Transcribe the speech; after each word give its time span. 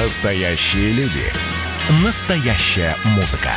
Настоящие 0.00 0.92
люди. 0.92 1.24
Настоящая 2.04 2.94
музыка. 3.16 3.50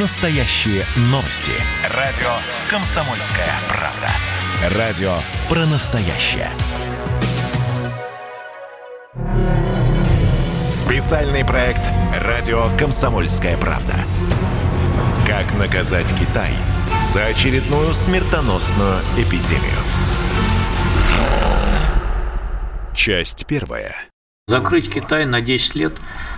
Настоящие 0.00 0.82
новости. 1.10 1.52
Радио 1.94 2.30
«Комсомольская 2.70 3.50
правда». 3.68 4.78
Радио 4.78 5.14
про 5.46 5.66
настоящее. 5.66 6.48
Специальный 10.66 11.44
проект 11.44 11.86
«Радио 12.18 12.74
Комсомольская 12.78 13.58
правда». 13.58 13.94
Как 15.26 15.52
наказать 15.58 16.10
Китай 16.18 16.52
за 17.12 17.26
очередную 17.26 17.92
смертоносную 17.92 19.00
эпидемию. 19.18 19.78
Часть 22.94 23.44
первая. 23.46 23.94
Закрыть 24.46 24.92
Китай 24.92 25.24
на 25.24 25.40
10 25.40 25.74
лет, 25.74 25.94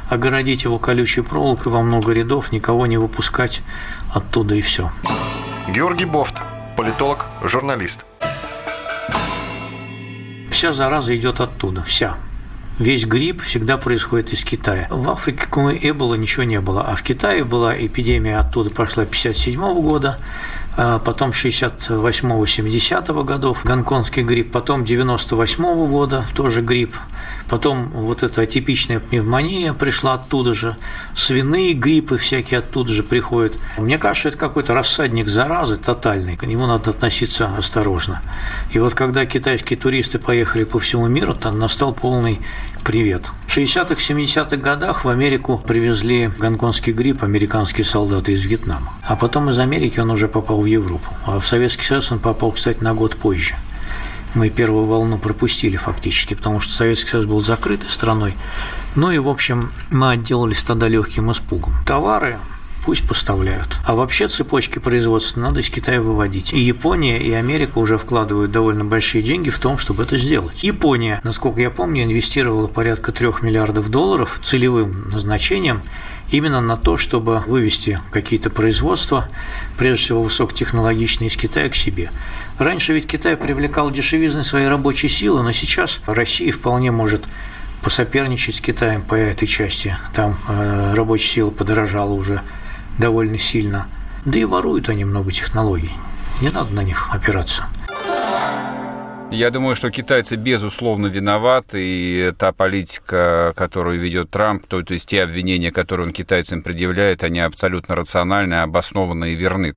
огородить 0.08 0.62
его 0.62 0.78
колючей 0.78 1.22
проволокой 1.22 1.72
во 1.72 1.82
много 1.82 2.12
рядов, 2.12 2.52
никого 2.52 2.86
не 2.86 2.98
выпускать 2.98 3.62
оттуда 4.14 4.54
и 4.54 4.60
все. 4.60 4.92
Георгий 5.68 6.04
Бофт, 6.04 6.36
политолог, 6.76 7.26
журналист. 7.42 8.04
Вся 10.52 10.72
зараза 10.72 11.16
идет 11.16 11.40
оттуда, 11.40 11.82
вся. 11.82 12.16
Весь 12.78 13.06
грипп 13.06 13.42
всегда 13.42 13.76
происходит 13.76 14.32
из 14.32 14.44
Китая. 14.44 14.86
В 14.88 15.10
Африке, 15.10 15.44
кроме 15.50 15.76
Эбола, 15.90 16.14
ничего 16.14 16.44
не 16.44 16.60
было. 16.60 16.86
А 16.86 16.94
в 16.94 17.02
Китае 17.02 17.42
была 17.42 17.76
эпидемия 17.76 18.38
оттуда, 18.38 18.70
пошла 18.70 19.04
57 19.04 19.60
года, 19.82 20.20
потом 20.76 21.30
68-70 21.30 23.24
годов 23.24 23.64
гонконгский 23.64 24.22
грипп, 24.22 24.52
потом 24.52 24.84
98 24.84 25.64
-го 25.64 25.88
года 25.88 26.24
тоже 26.34 26.62
грипп, 26.62 26.94
потом 27.48 27.88
вот 27.88 28.22
эта 28.22 28.42
атипичная 28.42 29.00
пневмония 29.00 29.72
пришла 29.72 30.14
оттуда 30.14 30.54
же, 30.54 30.76
свиные 31.14 31.72
гриппы 31.72 32.18
всякие 32.18 32.58
оттуда 32.58 32.92
же 32.92 33.02
приходят. 33.02 33.54
Мне 33.78 33.98
кажется, 33.98 34.28
это 34.28 34.38
какой-то 34.38 34.74
рассадник 34.74 35.28
заразы 35.28 35.76
тотальный, 35.76 36.36
к 36.36 36.44
нему 36.44 36.66
надо 36.66 36.90
относиться 36.90 37.50
осторожно. 37.56 38.22
И 38.70 38.78
вот 38.78 38.94
когда 38.94 39.24
китайские 39.26 39.78
туристы 39.78 40.18
поехали 40.18 40.64
по 40.64 40.78
всему 40.78 41.06
миру, 41.08 41.34
там 41.34 41.58
настал 41.58 41.94
полный 41.94 42.40
привет. 42.84 43.30
В 43.46 43.56
60-х, 43.56 43.94
70-х 43.94 44.56
годах 44.58 45.04
в 45.04 45.08
Америку 45.08 45.60
привезли 45.66 46.30
гонконгский 46.38 46.92
грипп 46.92 47.24
американские 47.24 47.84
солдаты 47.84 48.32
из 48.32 48.44
Вьетнама. 48.44 48.92
А 49.02 49.16
потом 49.16 49.50
из 49.50 49.58
Америки 49.58 49.98
он 49.98 50.10
уже 50.10 50.28
попал 50.28 50.64
в 50.66 50.68
Европу. 50.68 51.08
А 51.24 51.38
в 51.38 51.46
Советский 51.46 51.84
Союз 51.84 52.10
он 52.12 52.18
попал, 52.18 52.52
кстати, 52.52 52.82
на 52.82 52.92
год 52.92 53.16
позже. 53.16 53.54
Мы 54.34 54.50
первую 54.50 54.84
волну 54.84 55.16
пропустили 55.16 55.76
фактически, 55.76 56.34
потому 56.34 56.60
что 56.60 56.72
Советский 56.72 57.10
Союз 57.10 57.26
был 57.26 57.40
закрытой 57.40 57.88
страной. 57.88 58.34
Ну 58.96 59.10
и, 59.10 59.18
в 59.18 59.28
общем, 59.28 59.70
мы 59.90 60.10
отделались 60.10 60.62
тогда 60.62 60.88
легким 60.88 61.30
испугом. 61.30 61.72
Товары 61.86 62.38
пусть 62.84 63.06
поставляют. 63.08 63.78
А 63.84 63.94
вообще 63.94 64.28
цепочки 64.28 64.78
производства 64.78 65.40
надо 65.40 65.60
из 65.60 65.70
Китая 65.70 66.00
выводить. 66.00 66.52
И 66.52 66.60
Япония, 66.60 67.18
и 67.18 67.32
Америка 67.32 67.78
уже 67.78 67.98
вкладывают 67.98 68.52
довольно 68.52 68.84
большие 68.84 69.22
деньги 69.22 69.50
в 69.50 69.58
том, 69.58 69.76
чтобы 69.76 70.04
это 70.04 70.16
сделать. 70.16 70.62
Япония, 70.62 71.20
насколько 71.24 71.60
я 71.60 71.70
помню, 71.70 72.04
инвестировала 72.04 72.68
порядка 72.68 73.10
трех 73.10 73.42
миллиардов 73.42 73.90
долларов 73.90 74.40
целевым 74.42 75.10
назначением 75.10 75.82
именно 76.30 76.60
на 76.60 76.76
то, 76.76 76.96
чтобы 76.96 77.40
вывести 77.46 78.00
какие-то 78.10 78.50
производства, 78.50 79.28
прежде 79.78 80.04
всего 80.04 80.22
высокотехнологичные, 80.22 81.28
из 81.28 81.36
Китая 81.36 81.68
к 81.68 81.74
себе. 81.74 82.10
Раньше 82.58 82.94
ведь 82.94 83.06
Китай 83.06 83.36
привлекал 83.36 83.90
дешевизной 83.90 84.44
своей 84.44 84.68
рабочей 84.68 85.08
силы, 85.08 85.42
но 85.42 85.52
сейчас 85.52 86.00
Россия 86.06 86.52
вполне 86.52 86.90
может 86.90 87.24
посоперничать 87.82 88.56
с 88.56 88.60
Китаем 88.60 89.02
по 89.02 89.14
этой 89.14 89.46
части. 89.46 89.96
Там 90.14 90.36
э, 90.48 90.94
рабочая 90.94 91.28
сила 91.28 91.50
подорожала 91.50 92.12
уже 92.12 92.42
довольно 92.98 93.38
сильно. 93.38 93.86
Да 94.24 94.38
и 94.38 94.44
воруют 94.44 94.88
они 94.88 95.04
много 95.04 95.30
технологий. 95.32 95.92
Не 96.40 96.48
надо 96.48 96.74
на 96.74 96.82
них 96.82 97.08
опираться. 97.12 97.66
Я 99.30 99.50
думаю, 99.50 99.74
что 99.74 99.90
китайцы 99.90 100.36
безусловно 100.36 101.08
виноваты, 101.08 101.84
и 101.84 102.32
та 102.38 102.52
политика, 102.52 103.52
которую 103.56 103.98
ведет 103.98 104.30
Трамп, 104.30 104.66
то, 104.66 104.82
то 104.82 104.94
есть 104.94 105.08
те 105.08 105.22
обвинения, 105.22 105.72
которые 105.72 106.06
он 106.06 106.12
китайцам 106.12 106.62
предъявляет, 106.62 107.24
они 107.24 107.40
абсолютно 107.40 107.96
рациональны, 107.96 108.54
обоснованы 108.54 109.32
и 109.32 109.34
верны. 109.34 109.74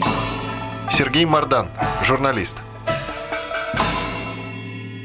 Сергей 0.92 1.26
Мардан, 1.26 1.70
журналист 2.04 2.58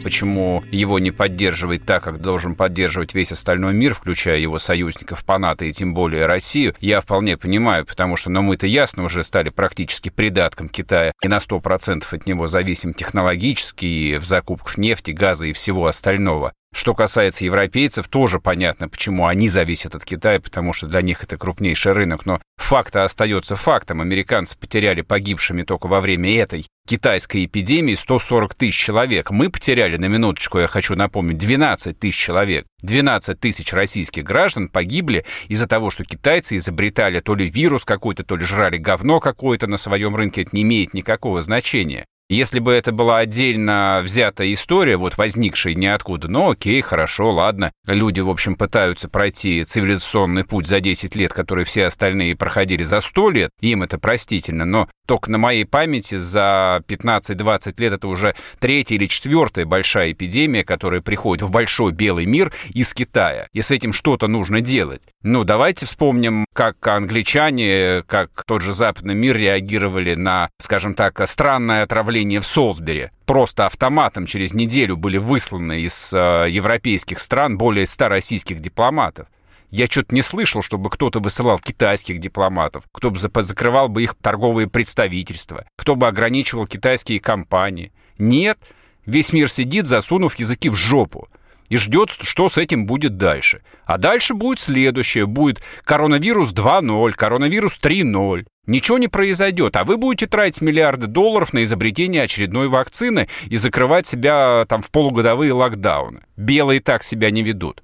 почему 0.05 0.63
его 0.71 0.99
не 0.99 1.11
поддерживает 1.11 1.87
так, 1.87 2.05
как 2.05 2.21
должен 2.21 2.55
поддерживать 2.55 3.15
весь 3.15 3.33
остальной 3.33 3.73
мир, 3.73 3.95
включая 3.95 4.39
его 4.39 4.59
союзников 4.59 5.25
по 5.25 5.39
НАТО 5.39 5.65
и 5.65 5.73
тем 5.73 5.95
более 5.95 6.27
Россию, 6.27 6.75
я 6.81 7.01
вполне 7.01 7.37
понимаю, 7.37 7.87
потому 7.87 8.17
что, 8.17 8.31
ну, 8.31 8.43
мы-то 8.43 8.67
ясно 8.67 9.05
уже 9.05 9.25
стали 9.25 9.49
практически 9.49 10.11
придатком 10.11 10.69
Китая 10.69 11.13
и 11.23 11.29
на 11.29 11.39
100% 11.39 12.05
от 12.11 12.27
него 12.27 12.47
зависим 12.47 12.93
технологически 12.93 13.87
и 13.87 14.19
в 14.19 14.27
закупках 14.27 14.77
нефти, 14.77 15.11
газа 15.11 15.47
и 15.47 15.53
всего 15.53 15.87
остального. 15.87 16.53
Что 16.75 16.93
касается 16.93 17.45
европейцев, 17.45 18.09
тоже 18.09 18.41
понятно, 18.41 18.89
почему 18.89 19.29
они 19.29 19.49
зависят 19.49 19.95
от 19.95 20.05
Китая, 20.05 20.41
потому 20.41 20.73
что 20.73 20.89
для 20.89 21.03
них 21.03 21.23
это 21.23 21.39
крупнейший 21.39 21.93
рынок. 21.93 22.27
Но 22.27 22.41
факт 22.57 22.97
остается 22.97 23.55
фактом. 23.55 24.01
Американцы 24.01 24.59
потеряли 24.59 25.03
погибшими 25.03 25.63
только 25.63 25.87
во 25.87 26.01
время 26.01 26.37
этой 26.37 26.67
китайской 26.85 27.45
эпидемии 27.45 27.95
140 27.95 28.57
тысяч 28.57 28.77
человек. 28.77 29.31
Мы 29.31 29.51
потеряли, 29.51 29.99
на 29.99 30.07
минуточку, 30.07 30.59
я 30.59 30.67
хочу 30.67 30.97
напомнить, 30.97 31.39
12 31.39 31.97
тысяч 31.97 32.19
человек. 32.19 32.67
12 32.83 33.39
тысяч 33.39 33.73
российских 33.73 34.25
граждан 34.25 34.69
погибли 34.69 35.25
из-за 35.47 35.69
того, 35.69 35.91
что 35.91 36.03
китайцы 36.03 36.57
изобретали 36.57 37.21
то 37.21 37.37
ли 37.37 37.49
вирус 37.49 37.85
какой-то, 37.85 38.25
то 38.25 38.37
ли 38.37 38.45
жрали 38.45 38.79
говно 38.79 39.21
какое-то 39.21 39.69
на 39.69 39.77
своем 39.77 40.17
рынке. 40.17 40.43
Это 40.43 40.51
не 40.57 40.63
имеет 40.63 40.93
никакого 40.93 41.41
значения. 41.41 42.05
Если 42.31 42.59
бы 42.59 42.73
это 42.73 42.91
была 42.91 43.19
отдельно 43.19 44.01
взятая 44.03 44.51
история, 44.53 44.97
вот 44.97 45.19
возникшая 45.19 45.75
ниоткуда, 45.75 46.27
ну 46.29 46.53
окей, 46.53 46.81
хорошо, 46.81 47.31
ладно. 47.31 47.71
Люди, 47.87 48.21
в 48.21 48.31
общем, 48.31 48.55
пытаются 48.57 49.11
пройти 49.11 49.63
цивилизационный 49.63 50.45
путь 50.45 50.67
за 50.67 50.81
10 50.81 51.15
лет, 51.17 51.35
который 51.35 51.65
все 51.65 51.85
остальные 51.85 52.35
проходили 52.35 52.83
за 52.83 53.01
100 53.01 53.31
лет, 53.31 53.51
им 53.61 53.83
это 53.83 53.99
простительно, 53.99 54.65
но 54.65 54.89
только 55.07 55.31
на 55.31 55.39
моей 55.39 55.65
памяти 55.65 56.17
за 56.17 56.83
15-20 56.89 57.81
лет 57.81 57.93
это 57.93 58.09
уже 58.09 58.35
третья 58.59 58.95
или 58.95 59.07
четвертая 59.07 59.67
большая 59.67 60.13
эпидемия, 60.13 60.65
которая 60.65 61.01
приходит 61.01 61.43
в 61.43 61.51
большой 61.51 61.93
белый 61.93 62.27
мир 62.27 62.53
из 62.73 62.93
Китая. 62.95 63.49
И 63.53 63.61
с 63.61 63.71
этим 63.71 63.93
что-то 63.93 64.27
нужно 64.27 64.61
делать. 64.61 65.03
Ну, 65.23 65.45
давайте 65.45 65.87
вспомним, 65.87 66.47
как 66.53 66.87
англичане, 66.87 68.03
как 68.07 68.45
тот 68.47 68.63
же 68.63 68.73
западный 68.73 69.15
мир 69.15 69.37
реагировали 69.37 70.15
на, 70.15 70.51
скажем 70.59 70.95
так, 70.95 71.27
странное 71.27 71.83
отравление 71.83 72.41
в 72.41 72.47
Солсбери. 72.47 73.11
Просто 73.27 73.67
автоматом 73.67 74.27
через 74.27 74.53
неделю 74.53 74.97
были 74.97 75.17
высланы 75.17 75.81
из 75.81 76.13
э, 76.13 76.47
европейских 76.51 77.21
стран 77.21 77.57
более 77.57 77.87
100 77.87 78.09
российских 78.09 78.61
дипломатов. 78.61 79.27
Я 79.75 79.87
что-то 79.87 80.15
не 80.15 80.23
слышал, 80.23 80.63
чтобы 80.63 80.89
кто-то 80.89 81.19
высылал 81.19 81.59
китайских 81.59 82.21
дипломатов, 82.21 82.85
кто 82.93 83.11
бы 83.11 83.19
закрывал 83.19 83.89
бы 83.89 84.05
их 84.05 84.15
торговые 84.15 84.69
представительства, 84.69 85.67
кто 85.77 85.97
бы 85.97 86.07
ограничивал 86.07 86.69
китайские 86.69 87.19
компании. 87.19 87.93
Нет, 88.17 88.57
весь 89.05 89.33
мир 89.33 89.51
сидит, 89.51 89.89
засунув 89.89 90.37
языки 90.37 90.69
в 90.69 90.77
жопу 90.77 91.27
и 91.71 91.77
ждет, 91.77 92.11
что 92.11 92.49
с 92.49 92.57
этим 92.57 92.87
будет 92.87 93.17
дальше. 93.17 93.63
А 93.85 93.99
дальше 93.99 94.35
будет 94.35 94.61
следующее. 94.61 95.27
Будет 95.27 95.61
коронавирус 95.83 96.53
2.0, 96.53 97.11
коронавирус 97.15 97.81
3.0. 97.83 98.47
Ничего 98.69 98.99
не 98.99 99.09
произойдет, 99.09 99.75
а 99.75 99.83
вы 99.83 99.97
будете 99.97 100.29
тратить 100.29 100.63
миллиарды 100.63 101.09
долларов 101.09 101.53
на 101.53 101.65
изобретение 101.65 102.23
очередной 102.23 102.69
вакцины 102.69 103.29
и 103.47 103.57
закрывать 103.57 104.07
себя 104.07 104.67
там 104.69 104.83
в 104.83 104.93
полугодовые 104.93 105.53
локдауны. 105.53 106.21
Белые 106.37 106.79
так 106.79 107.03
себя 107.03 107.33
не 107.33 107.43
ведут. 107.43 107.83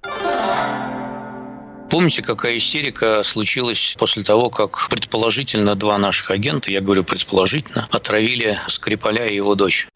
Помните, 1.90 2.22
какая 2.22 2.56
истерика 2.56 3.22
случилась 3.24 3.96
после 3.98 4.22
того, 4.22 4.48
как 4.48 4.88
предположительно 4.88 5.74
два 5.74 5.98
наших 5.98 6.30
агента, 6.30 6.70
я 6.70 6.80
говорю 6.80 7.02
предположительно, 7.02 7.88
отравили 7.90 8.56
Скрипаля 8.68 9.26
и 9.26 9.34
его 9.34 9.56
дочь? 9.56 9.88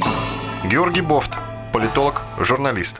Георгий 0.64 1.02
Бофт, 1.02 1.30
политолог, 1.72 2.22
журналист 2.38 2.96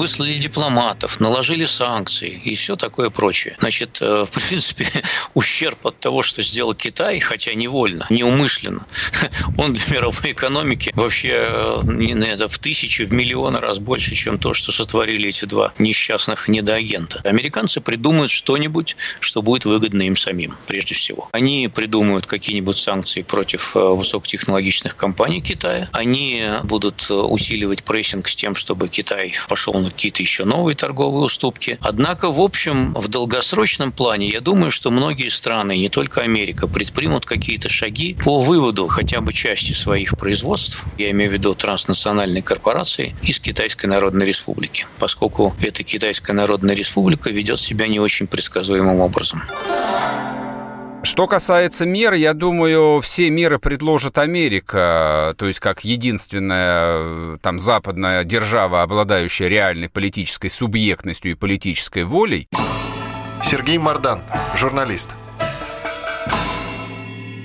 выслали 0.00 0.32
дипломатов, 0.38 1.20
наложили 1.20 1.66
санкции 1.66 2.40
и 2.42 2.54
все 2.54 2.74
такое 2.74 3.10
прочее. 3.10 3.54
Значит, 3.60 3.98
э, 4.00 4.24
в 4.24 4.30
принципе, 4.30 4.86
ущерб 5.34 5.86
от 5.86 6.00
того, 6.00 6.22
что 6.22 6.40
сделал 6.40 6.72
Китай, 6.74 7.20
хотя 7.20 7.52
невольно, 7.52 8.06
неумышленно, 8.08 8.86
он 9.58 9.74
для 9.74 9.84
мировой 9.90 10.32
экономики 10.32 10.90
вообще 10.94 11.46
э, 11.46 12.46
в 12.48 12.58
тысячи, 12.58 13.02
в 13.02 13.12
миллионы 13.12 13.60
раз 13.60 13.78
больше, 13.78 14.14
чем 14.14 14.38
то, 14.38 14.54
что 14.54 14.72
сотворили 14.72 15.28
эти 15.28 15.44
два 15.44 15.74
несчастных 15.78 16.48
недоагента. 16.48 17.20
Американцы 17.24 17.82
придумают 17.82 18.30
что-нибудь, 18.30 18.96
что 19.20 19.42
будет 19.42 19.66
выгодно 19.66 20.00
им 20.02 20.16
самим, 20.16 20.56
прежде 20.66 20.94
всего. 20.94 21.28
Они 21.32 21.68
придумают 21.68 22.24
какие-нибудь 22.24 22.78
санкции 22.78 23.20
против 23.20 23.76
э, 23.76 23.80
высокотехнологичных 23.80 24.96
компаний 24.96 25.42
Китая. 25.42 25.90
Они 25.92 26.42
будут 26.64 27.10
усиливать 27.10 27.84
прессинг 27.84 28.28
с 28.28 28.34
тем, 28.34 28.54
чтобы 28.54 28.88
Китай 28.88 29.34
пошел 29.46 29.74
на 29.74 29.89
какие-то 29.90 30.22
еще 30.22 30.44
новые 30.44 30.74
торговые 30.74 31.24
уступки. 31.24 31.78
Однако, 31.80 32.30
в 32.30 32.40
общем, 32.40 32.94
в 32.94 33.08
долгосрочном 33.08 33.92
плане, 33.92 34.28
я 34.28 34.40
думаю, 34.40 34.70
что 34.70 34.90
многие 34.90 35.28
страны, 35.28 35.76
не 35.76 35.88
только 35.88 36.22
Америка, 36.22 36.66
предпримут 36.66 37.26
какие-то 37.26 37.68
шаги 37.68 38.16
по 38.24 38.40
выводу 38.40 38.86
хотя 38.88 39.20
бы 39.20 39.32
части 39.32 39.72
своих 39.72 40.16
производств, 40.16 40.84
я 40.98 41.10
имею 41.10 41.30
в 41.30 41.34
виду 41.34 41.54
транснациональные 41.54 42.42
корпорации, 42.42 43.14
из 43.22 43.38
Китайской 43.40 43.86
Народной 43.86 44.26
Республики, 44.26 44.86
поскольку 44.98 45.54
эта 45.60 45.82
Китайская 45.82 46.32
Народная 46.32 46.74
Республика 46.74 47.30
ведет 47.30 47.60
себя 47.60 47.86
не 47.86 48.00
очень 48.00 48.26
предсказуемым 48.26 49.00
образом. 49.00 49.42
Что 51.02 51.26
касается 51.26 51.86
мер, 51.86 52.12
я 52.12 52.34
думаю, 52.34 53.00
все 53.00 53.30
меры 53.30 53.58
предложит 53.58 54.18
Америка, 54.18 55.34
то 55.38 55.46
есть 55.46 55.58
как 55.58 55.82
единственная 55.82 57.38
там 57.38 57.58
западная 57.58 58.22
держава, 58.24 58.82
обладающая 58.82 59.48
реальной 59.48 59.88
политической 59.88 60.48
субъектностью 60.48 61.32
и 61.32 61.34
политической 61.34 62.04
волей. 62.04 62.48
Сергей 63.42 63.78
Мардан, 63.78 64.22
журналист. 64.54 65.08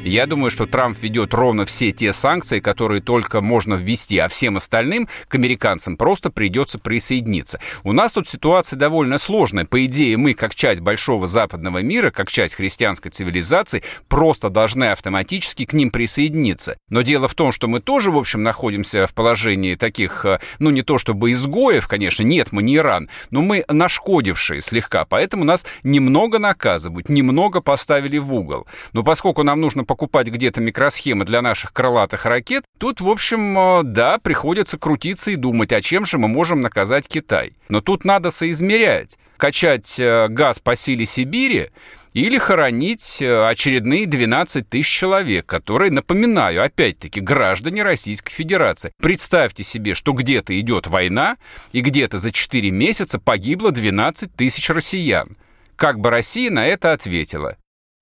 Я 0.05 0.27
думаю, 0.27 0.51
что 0.51 0.67
Трамп 0.67 1.01
ведет 1.01 1.33
ровно 1.33 1.65
все 1.65 1.91
те 1.91 2.13
санкции, 2.13 2.59
которые 2.59 3.01
только 3.01 3.41
можно 3.41 3.73
ввести, 3.73 4.19
а 4.19 4.27
всем 4.27 4.55
остальным 4.57 5.09
к 5.27 5.33
американцам 5.33 5.97
просто 5.97 6.29
придется 6.29 6.77
присоединиться. 6.77 7.59
У 7.83 7.91
нас 7.91 8.13
тут 8.13 8.27
ситуация 8.27 8.77
довольно 8.77 9.17
сложная. 9.17 9.65
По 9.65 9.83
идее, 9.83 10.15
мы, 10.17 10.35
как 10.35 10.53
часть 10.53 10.81
большого 10.81 11.27
западного 11.27 11.79
мира, 11.79 12.11
как 12.11 12.29
часть 12.29 12.53
христианской 12.53 13.09
цивилизации, 13.09 13.81
просто 14.07 14.51
должны 14.51 14.91
автоматически 14.91 15.65
к 15.65 15.73
ним 15.73 15.89
присоединиться. 15.89 16.77
Но 16.87 17.01
дело 17.01 17.27
в 17.27 17.33
том, 17.33 17.51
что 17.51 17.67
мы 17.67 17.79
тоже, 17.79 18.11
в 18.11 18.17
общем, 18.19 18.43
находимся 18.43 19.07
в 19.07 19.13
положении 19.15 19.73
таких, 19.73 20.23
э, 20.23 20.39
ну, 20.59 20.69
не 20.69 20.83
то 20.83 20.99
чтобы 20.99 21.31
изгоев, 21.31 21.87
конечно, 21.87 22.21
нет, 22.21 22.51
мы 22.51 22.61
не 22.61 22.75
Иран, 22.75 23.09
но 23.31 23.41
мы 23.41 23.65
нашкодившие 23.67 24.61
слегка, 24.61 25.03
поэтому 25.05 25.45
нас 25.45 25.65
немного 25.81 26.37
наказывают, 26.37 27.09
немного 27.09 27.59
поставили 27.59 28.19
в 28.19 28.31
угол. 28.35 28.67
Но 28.93 29.01
поскольку 29.01 29.41
нам 29.41 29.59
нужно 29.59 29.83
покупать 29.95 30.27
где-то 30.27 30.59
микросхемы 30.59 31.23
для 31.23 31.41
наших 31.41 31.71
крылатых 31.71 32.25
ракет, 32.25 32.65
тут, 32.79 32.99
в 32.99 33.07
общем, 33.09 33.57
э, 33.57 33.83
да, 33.83 34.17
приходится 34.17 34.77
крутиться 34.77 35.31
и 35.31 35.37
думать, 35.37 35.71
а 35.71 35.79
чем 35.79 36.05
же 36.05 36.17
мы 36.17 36.27
можем 36.27 36.59
наказать 36.59 37.07
Китай. 37.07 37.53
Но 37.69 37.79
тут 37.79 38.03
надо 38.03 38.29
соизмерять. 38.29 39.17
Качать 39.37 39.97
э, 39.97 40.27
газ 40.27 40.59
по 40.59 40.75
силе 40.75 41.05
Сибири 41.05 41.69
или 42.11 42.37
хоронить 42.37 43.21
э, 43.21 43.47
очередные 43.47 44.05
12 44.05 44.67
тысяч 44.67 44.91
человек, 44.91 45.45
которые, 45.45 45.93
напоминаю, 45.93 46.61
опять-таки, 46.65 47.21
граждане 47.21 47.81
Российской 47.81 48.33
Федерации. 48.33 48.91
Представьте 49.01 49.63
себе, 49.63 49.93
что 49.93 50.11
где-то 50.11 50.59
идет 50.59 50.87
война, 50.87 51.37
и 51.71 51.79
где-то 51.79 52.17
за 52.17 52.31
4 52.31 52.69
месяца 52.69 53.17
погибло 53.17 53.71
12 53.71 54.35
тысяч 54.35 54.69
россиян. 54.69 55.37
Как 55.77 56.01
бы 56.01 56.09
Россия 56.09 56.51
на 56.51 56.67
это 56.67 56.91
ответила? 56.91 57.55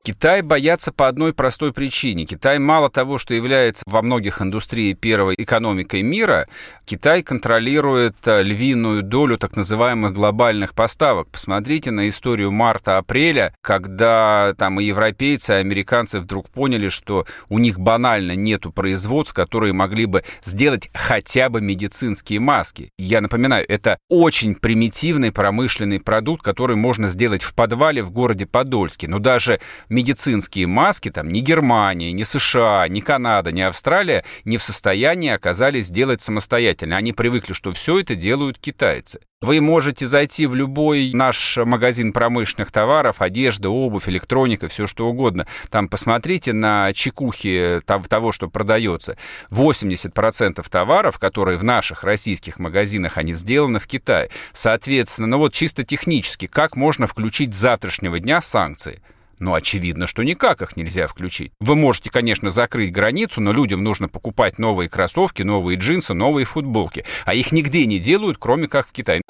Китай 0.05 0.41
боятся 0.41 0.91
по 0.91 1.07
одной 1.07 1.31
простой 1.31 1.71
причине. 1.71 2.25
Китай 2.25 2.59
мало 2.59 2.89
того, 2.89 3.17
что 3.17 3.33
является 3.33 3.83
во 3.85 4.01
многих 4.01 4.41
индустриях 4.41 4.99
первой 4.99 5.33
экономикой 5.37 6.01
мира, 6.01 6.49
Китай 6.83 7.23
контролирует 7.23 8.17
э, 8.25 8.43
львиную 8.43 9.01
долю 9.01 9.37
так 9.37 9.55
называемых 9.55 10.11
глобальных 10.11 10.73
поставок. 10.73 11.29
Посмотрите 11.29 11.91
на 11.91 12.09
историю 12.09 12.51
марта-апреля, 12.51 13.55
когда 13.61 14.53
там 14.57 14.81
и 14.81 14.83
европейцы, 14.83 15.53
и 15.53 15.55
американцы 15.55 16.19
вдруг 16.19 16.49
поняли, 16.49 16.89
что 16.89 17.25
у 17.47 17.57
них 17.57 17.79
банально 17.79 18.35
нету 18.35 18.73
производств, 18.73 19.33
которые 19.33 19.71
могли 19.71 20.05
бы 20.05 20.25
сделать 20.43 20.89
хотя 20.93 21.47
бы 21.47 21.61
медицинские 21.61 22.41
маски. 22.41 22.89
Я 22.97 23.21
напоминаю, 23.21 23.65
это 23.69 23.97
очень 24.09 24.55
примитивный 24.55 25.31
промышленный 25.31 26.01
продукт, 26.01 26.43
который 26.43 26.75
можно 26.75 27.07
сделать 27.07 27.41
в 27.41 27.55
подвале 27.55 28.03
в 28.03 28.11
городе 28.11 28.45
Подольске. 28.45 29.07
Но 29.07 29.19
даже 29.19 29.61
медицинские 29.93 30.67
маски 30.67 31.09
там 31.09 31.29
ни 31.29 31.39
Германия, 31.39 32.11
ни 32.11 32.23
США, 32.23 32.87
ни 32.87 32.99
Канада, 32.99 33.51
ни 33.51 33.61
Австралия 33.61 34.25
не 34.43 34.57
в 34.57 34.63
состоянии 34.63 35.29
оказались 35.29 35.85
сделать 35.85 36.19
самостоятельно. 36.19 36.97
Они 36.97 37.13
привыкли, 37.13 37.53
что 37.53 37.71
все 37.71 37.99
это 37.99 38.15
делают 38.15 38.57
китайцы. 38.57 39.21
Вы 39.41 39.59
можете 39.59 40.07
зайти 40.07 40.45
в 40.45 40.55
любой 40.55 41.11
наш 41.13 41.57
магазин 41.57 42.13
промышленных 42.13 42.71
товаров, 42.71 43.21
одежда, 43.21 43.69
обувь, 43.69 44.07
электроника, 44.07 44.69
все 44.69 44.87
что 44.87 45.07
угодно. 45.07 45.45
Там 45.69 45.89
посмотрите 45.89 46.53
на 46.53 46.93
чекухи 46.93 47.81
того, 47.85 48.31
что 48.31 48.47
продается. 48.47 49.17
80% 49.51 50.65
товаров, 50.69 51.19
которые 51.19 51.57
в 51.57 51.63
наших 51.63 52.05
российских 52.05 52.57
магазинах, 52.57 53.17
они 53.17 53.33
сделаны 53.33 53.79
в 53.79 53.87
Китае. 53.87 54.29
Соответственно, 54.53 55.27
ну 55.27 55.39
вот 55.39 55.53
чисто 55.53 55.83
технически, 55.83 56.47
как 56.47 56.77
можно 56.77 57.05
включить 57.05 57.53
с 57.53 57.57
завтрашнего 57.57 58.19
дня 58.19 58.39
санкции? 58.39 59.01
Ну, 59.39 59.53
очевидно, 59.53 60.07
что 60.07 60.23
никак 60.23 60.61
их 60.61 60.77
нельзя 60.77 61.07
включить. 61.07 61.51
Вы 61.59 61.75
можете, 61.75 62.09
конечно, 62.09 62.49
закрыть 62.49 62.91
границу, 62.91 63.41
но 63.41 63.51
людям 63.51 63.83
нужно 63.83 64.07
покупать 64.07 64.59
новые 64.59 64.89
кроссовки, 64.89 65.43
новые 65.43 65.77
джинсы, 65.77 66.13
новые 66.13 66.45
футболки. 66.45 67.03
А 67.25 67.33
их 67.33 67.51
нигде 67.51 67.85
не 67.85 67.99
делают, 67.99 68.37
кроме 68.39 68.67
как 68.67 68.87
в 68.87 68.91
Китае. 68.91 69.21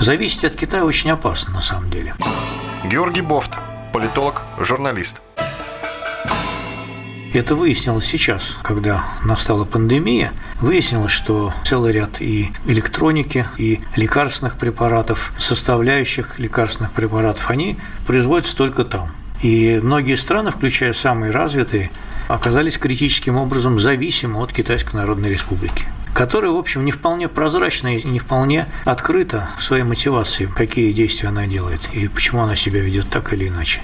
Зависеть 0.00 0.44
от 0.44 0.54
Китая 0.54 0.84
очень 0.84 1.10
опасно, 1.10 1.54
на 1.54 1.62
самом 1.62 1.90
деле. 1.90 2.14
Георгий 2.84 3.22
Бофт, 3.22 3.52
политолог, 3.92 4.42
журналист. 4.58 5.20
Это 7.36 7.54
выяснилось 7.54 8.06
сейчас, 8.06 8.56
когда 8.62 9.04
настала 9.22 9.66
пандемия. 9.66 10.32
Выяснилось, 10.58 11.12
что 11.12 11.52
целый 11.66 11.92
ряд 11.92 12.22
и 12.22 12.50
электроники, 12.64 13.44
и 13.58 13.80
лекарственных 13.94 14.56
препаратов, 14.56 15.34
составляющих 15.36 16.38
лекарственных 16.38 16.92
препаратов, 16.92 17.50
они 17.50 17.76
производятся 18.06 18.56
только 18.56 18.84
там. 18.84 19.10
И 19.42 19.78
многие 19.82 20.14
страны, 20.14 20.50
включая 20.50 20.94
самые 20.94 21.30
развитые, 21.30 21.90
оказались 22.26 22.78
критическим 22.78 23.36
образом 23.36 23.78
зависимы 23.78 24.40
от 24.40 24.54
Китайской 24.54 24.94
Народной 24.94 25.28
Республики 25.28 25.84
которая, 26.16 26.50
в 26.50 26.56
общем, 26.56 26.82
не 26.86 26.92
вполне 26.92 27.28
прозрачна 27.28 27.98
и 27.98 28.08
не 28.08 28.18
вполне 28.18 28.66
открыта 28.86 29.50
в 29.58 29.62
своей 29.62 29.82
мотивации, 29.82 30.46
какие 30.46 30.90
действия 30.92 31.28
она 31.28 31.46
делает 31.46 31.90
и 31.92 32.08
почему 32.08 32.42
она 32.42 32.56
себя 32.56 32.80
ведет 32.80 33.10
так 33.10 33.34
или 33.34 33.48
иначе. 33.48 33.82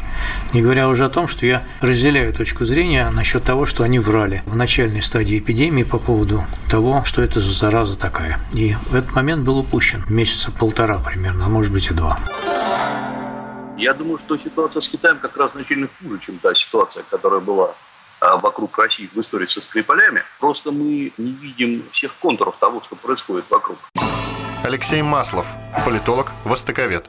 Не 0.55 0.62
говоря 0.62 0.88
уже 0.88 1.05
о 1.05 1.11
том, 1.11 1.29
что 1.29 1.44
я 1.44 1.62
разделяю 1.81 2.32
точку 2.32 2.64
зрения 2.64 3.11
насчет 3.11 3.44
того, 3.44 3.67
что 3.67 3.84
они 3.84 3.99
врали 3.99 4.43
в 4.46 4.56
начальной 4.56 5.02
стадии 5.02 5.38
эпидемии 5.38 5.82
по 5.82 5.99
поводу 5.99 6.43
того, 6.70 7.02
что 7.05 7.20
это 7.20 7.38
за 7.38 7.52
зараза 7.52 7.99
такая. 7.99 8.40
И 8.55 8.75
этот 8.93 9.14
момент 9.14 9.44
был 9.44 9.58
упущен 9.58 10.02
месяца 10.08 10.50
полтора 10.50 10.99
примерно, 11.00 11.44
а 11.44 11.48
может 11.51 11.70
быть 11.70 11.91
и 11.91 11.94
два. 11.94 12.19
Я 13.77 13.93
думаю, 13.93 14.19
что 14.19 14.39
ситуация 14.39 14.81
с 14.81 14.89
Китаем 14.89 15.19
как 15.19 15.36
раз 15.36 15.53
значительно 15.53 15.89
хуже, 16.01 16.19
чем 16.24 16.39
та 16.39 16.55
ситуация, 16.55 17.05
которая 17.10 17.41
была 17.41 17.74
вокруг 18.41 18.79
России 18.79 19.08
в 19.12 19.20
истории 19.20 19.46
со 19.46 19.60
Скрипалями. 19.60 20.22
Просто 20.41 20.70
мы 20.70 21.12
не 21.17 21.32
видим 21.32 21.84
всех 21.93 22.14
контуров 22.20 22.56
того, 22.58 22.81
что 22.82 22.96
происходит 22.96 23.44
вокруг. 23.50 23.79
Алексей 24.64 25.02
Маслов, 25.02 25.46
политолог, 25.84 26.31
востоковед. 26.44 27.08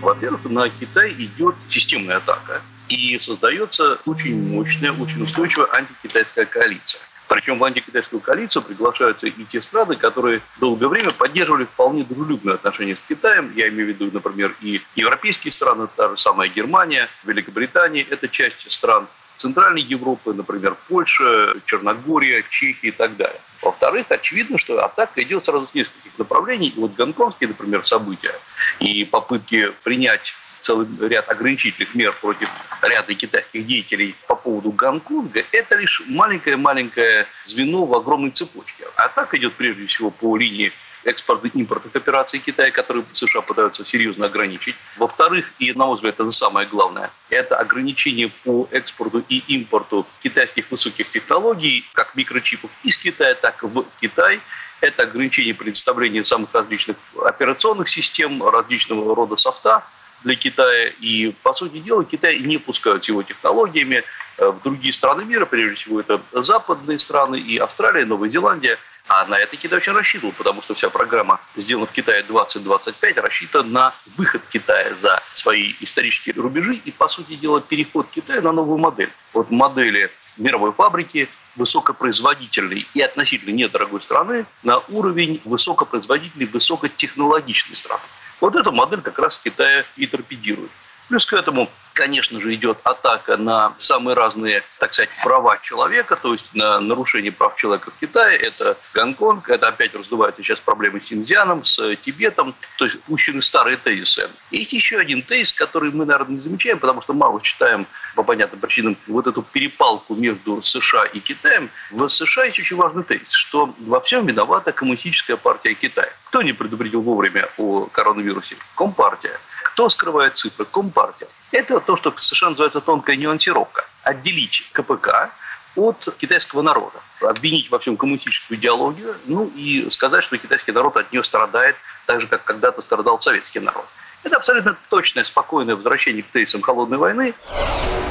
Во-первых, 0.00 0.44
на 0.44 0.68
Китай 0.70 1.12
идет 1.12 1.56
системная 1.68 2.18
атака. 2.18 2.62
И 2.88 3.18
создается 3.18 3.98
очень 4.06 4.40
мощная, 4.54 4.92
очень 4.92 5.22
устойчивая 5.22 5.68
антикитайская 5.72 6.46
коалиция. 6.46 7.00
Причем 7.28 7.58
в 7.58 7.64
антикитайскую 7.64 8.20
коалицию 8.20 8.62
приглашаются 8.62 9.26
и 9.26 9.44
те 9.44 9.60
страны, 9.60 9.96
которые 9.96 10.40
долгое 10.58 10.88
время 10.88 11.10
поддерживали 11.10 11.64
вполне 11.64 12.02
дружелюбные 12.02 12.54
отношения 12.54 12.96
с 12.96 13.08
Китаем. 13.08 13.52
Я 13.54 13.68
имею 13.68 13.86
в 13.86 13.88
виду, 13.90 14.10
например, 14.12 14.54
и 14.62 14.80
европейские 14.96 15.52
страны, 15.52 15.88
та 15.94 16.08
же 16.08 16.16
самая 16.16 16.48
Германия, 16.48 17.08
Великобритания. 17.24 18.06
Это 18.08 18.28
часть 18.28 18.70
стран 18.70 19.06
Центральной 19.36 19.82
Европы, 19.82 20.32
например, 20.32 20.76
Польша, 20.88 21.54
Черногория, 21.66 22.44
Чехия 22.48 22.88
и 22.88 22.90
так 22.90 23.16
далее. 23.16 23.40
Во-вторых, 23.62 24.06
очевидно, 24.08 24.58
что 24.58 24.82
атака 24.84 25.22
идет 25.22 25.44
сразу 25.44 25.66
с 25.66 25.74
нескольких 25.74 26.18
направлений. 26.18 26.68
И 26.68 26.80
вот 26.80 26.94
гонконгские, 26.94 27.48
например, 27.48 27.84
события 27.86 28.34
и 28.80 29.04
попытки 29.04 29.72
принять 29.84 30.32
целый 30.62 30.86
ряд 31.08 31.28
ограничительных 31.28 31.94
мер 31.94 32.12
против 32.20 32.48
ряда 32.82 33.14
китайских 33.14 33.66
деятелей 33.66 34.14
по 34.26 34.34
поводу 34.34 34.70
Гонконга, 34.72 35.44
это 35.52 35.76
лишь 35.76 36.02
маленькое-маленькое 36.06 37.26
звено 37.44 37.84
в 37.84 37.94
огромной 37.94 38.30
цепочке. 38.30 38.84
А 38.96 39.08
так 39.08 39.34
идет 39.34 39.54
прежде 39.54 39.86
всего 39.86 40.10
по 40.10 40.36
линии 40.36 40.72
экспорта 41.04 41.48
и 41.48 41.58
импортных 41.58 41.94
операций 41.94 42.38
Китая, 42.38 42.70
которые 42.70 43.04
США 43.12 43.40
пытаются 43.40 43.84
серьезно 43.84 44.26
ограничить. 44.26 44.74
Во-вторых, 44.96 45.46
и, 45.58 45.72
на 45.72 45.86
мой 45.86 45.96
взгляд, 45.96 46.14
это 46.18 46.30
самое 46.30 46.66
главное, 46.66 47.10
это 47.30 47.56
ограничение 47.56 48.30
по 48.44 48.68
экспорту 48.70 49.24
и 49.28 49.38
импорту 49.48 50.06
китайских 50.22 50.70
высоких 50.70 51.10
технологий, 51.10 51.84
как 51.94 52.14
микрочипов 52.14 52.70
из 52.82 52.96
Китая, 52.96 53.34
так 53.34 53.62
и 53.62 53.66
в 53.66 53.84
Китай. 54.00 54.40
Это 54.80 55.02
ограничение 55.02 55.54
предоставления 55.54 56.24
самых 56.24 56.54
различных 56.54 56.96
операционных 57.24 57.88
систем, 57.88 58.46
различного 58.46 59.14
рода 59.14 59.36
софта, 59.36 59.82
для 60.22 60.34
Китая. 60.34 60.92
И, 61.00 61.34
по 61.42 61.54
сути 61.54 61.78
дела, 61.78 62.04
Китай 62.04 62.38
не 62.40 62.58
пускают 62.58 63.04
его 63.04 63.22
технологиями 63.22 64.04
э, 64.38 64.48
в 64.48 64.62
другие 64.62 64.92
страны 64.92 65.24
мира, 65.24 65.46
прежде 65.46 65.76
всего 65.76 66.00
это 66.00 66.20
западные 66.32 66.98
страны, 66.98 67.36
и 67.36 67.58
Австралия, 67.58 68.04
Новая 68.04 68.28
Зеландия. 68.28 68.78
А 69.08 69.24
на 69.24 69.38
это 69.38 69.56
Китай 69.56 69.78
очень 69.78 69.92
рассчитывал, 69.92 70.34
потому 70.36 70.60
что 70.60 70.74
вся 70.74 70.90
программа, 70.90 71.40
сделана 71.56 71.86
в 71.86 71.92
Китае 71.92 72.22
2025, 72.24 73.16
рассчитана 73.18 73.68
на 73.68 73.94
выход 74.16 74.42
Китая 74.50 74.94
за 75.00 75.22
свои 75.32 75.72
исторические 75.80 76.34
рубежи 76.34 76.74
и, 76.74 76.90
по 76.90 77.08
сути 77.08 77.34
дела, 77.36 77.62
переход 77.62 78.06
Китая 78.10 78.42
на 78.42 78.52
новую 78.52 78.76
модель. 78.76 79.10
Вот 79.32 79.50
модели 79.50 80.10
мировой 80.36 80.72
фабрики, 80.72 81.28
высокопроизводительной 81.56 82.86
и 82.94 83.00
относительно 83.00 83.50
недорогой 83.50 84.00
страны 84.00 84.46
на 84.62 84.78
уровень 84.88 85.40
высокопроизводительной, 85.44 86.46
высокотехнологичной 86.46 87.76
страны. 87.76 88.02
Вот 88.40 88.54
эту 88.54 88.72
модель 88.72 89.00
как 89.00 89.18
раз 89.18 89.38
Китая 89.38 89.84
и 89.96 90.06
торпедирует. 90.06 90.70
Плюс 91.08 91.24
к 91.24 91.32
этому, 91.32 91.70
конечно 91.94 92.38
же, 92.38 92.54
идет 92.54 92.78
атака 92.84 93.38
на 93.38 93.74
самые 93.78 94.14
разные, 94.14 94.62
так 94.78 94.92
сказать, 94.92 95.08
права 95.22 95.58
человека, 95.58 96.16
то 96.16 96.32
есть 96.34 96.54
на 96.54 96.80
нарушение 96.80 97.32
прав 97.32 97.56
человека 97.56 97.90
в 97.90 97.98
Китае. 97.98 98.36
Это 98.38 98.76
Гонконг, 98.92 99.48
это 99.48 99.68
опять 99.68 99.94
раздувается 99.94 100.42
сейчас 100.42 100.58
проблемы 100.58 101.00
с 101.00 101.06
Синьцзяном, 101.06 101.64
с 101.64 101.96
Тибетом, 101.96 102.54
то 102.76 102.84
есть 102.84 103.00
пущены 103.04 103.40
старые 103.40 103.78
тезисы. 103.78 104.28
Есть 104.50 104.74
еще 104.74 104.98
один 104.98 105.22
тезис, 105.22 105.54
который 105.54 105.90
мы, 105.90 106.04
наверное, 106.04 106.34
не 106.34 106.40
замечаем, 106.40 106.78
потому 106.78 107.00
что 107.00 107.14
мало 107.14 107.40
читаем 107.40 107.86
по 108.14 108.22
понятным 108.22 108.60
причинам 108.60 108.96
вот 109.06 109.26
эту 109.26 109.42
перепалку 109.42 110.14
между 110.14 110.60
США 110.62 111.04
и 111.04 111.20
Китаем. 111.20 111.70
В 111.90 112.06
США 112.08 112.44
есть 112.44 112.58
очень 112.58 112.76
важный 112.76 113.02
тезис, 113.02 113.32
что 113.32 113.74
во 113.78 114.00
всем 114.00 114.26
виновата 114.26 114.72
коммунистическая 114.72 115.36
партия 115.36 115.72
Китая. 115.72 116.12
Кто 116.26 116.42
не 116.42 116.52
предупредил 116.52 117.00
вовремя 117.00 117.48
о 117.56 117.86
коронавирусе? 117.86 118.56
Компартия. 118.74 119.40
Кто 119.72 119.88
скрывает 119.88 120.36
цифры? 120.36 120.64
Компартия. 120.64 121.28
Это 121.52 121.80
то, 121.80 121.96
что 121.96 122.14
США 122.18 122.50
называется 122.50 122.80
тонкая 122.80 123.16
нюансировка. 123.16 123.84
Отделить 124.02 124.68
КПК 124.72 125.30
от 125.76 126.08
китайского 126.18 126.62
народа. 126.62 126.98
Обвинить 127.20 127.70
во 127.70 127.78
всем 127.78 127.96
коммунистическую 127.96 128.58
идеологию, 128.58 129.16
ну 129.26 129.50
и 129.54 129.88
сказать, 129.90 130.24
что 130.24 130.38
китайский 130.38 130.72
народ 130.72 130.96
от 130.96 131.12
нее 131.12 131.22
страдает, 131.22 131.76
так 132.06 132.20
же, 132.20 132.26
как 132.26 132.44
когда-то 132.44 132.82
страдал 132.82 133.20
советский 133.20 133.60
народ. 133.60 133.84
Это 134.24 134.36
абсолютно 134.36 134.76
точное, 134.90 135.24
спокойное 135.24 135.76
возвращение 135.76 136.22
к 136.22 136.26
тезисам 136.28 136.62
холодной 136.62 136.98
войны. 136.98 137.34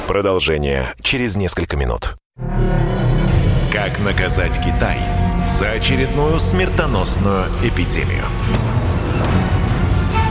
Продолжение 0.06 0.94
через 1.02 1.36
несколько 1.36 1.76
минут. 1.76 2.14
Как 3.72 3.98
наказать 3.98 4.58
Китай 4.58 4.98
за 5.46 5.70
очередную 5.72 6.40
смертоносную 6.40 7.44
эпидемию? 7.62 8.24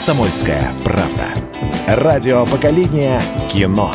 «Комсомольская 0.00 0.72
правда». 0.82 1.34
Радио 1.86 2.46
поколения 2.46 3.20
кино. 3.50 3.92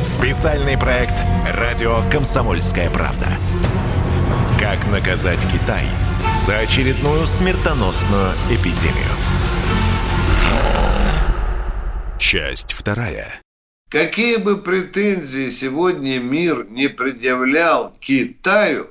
Специальный 0.00 0.78
проект 0.78 1.16
«Радио 1.52 2.00
Комсомольская 2.08 2.88
правда». 2.90 3.26
Как 4.60 4.86
наказать 4.92 5.44
Китай 5.52 5.82
за 6.32 6.60
очередную 6.60 7.26
смертоносную 7.26 8.34
эпидемию. 8.48 9.10
Часть 12.20 12.72
вторая. 12.72 13.42
Какие 13.88 14.36
бы 14.36 14.58
претензии 14.58 15.48
сегодня 15.48 16.20
мир 16.20 16.68
не 16.70 16.86
предъявлял 16.86 17.92
Китаю, 17.98 18.90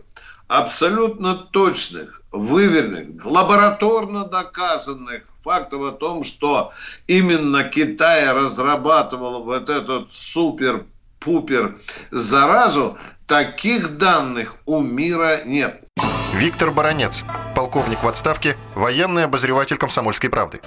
абсолютно 0.50 1.36
точных 1.36 2.19
выверенных, 2.32 3.26
лабораторно 3.26 4.26
доказанных 4.26 5.24
фактов 5.42 5.82
о 5.82 5.92
том, 5.92 6.24
что 6.24 6.72
именно 7.08 7.64
Китай 7.64 8.32
разрабатывал 8.32 9.44
вот 9.44 9.70
этот 9.70 10.14
супер-пупер 10.14 11.78
заразу, 12.12 12.98
таких 13.26 13.98
данных 13.98 14.56
у 14.66 14.82
мира 14.82 15.42
нет. 15.46 15.84
Виктор 16.34 16.72
Баранец, 16.72 17.24
полковник 17.56 18.04
в 18.04 18.08
отставке, 18.08 18.56
военный 18.76 19.26
обозреватель 19.26 19.78
«Комсомольской 19.78 20.30
правды». 20.30 20.62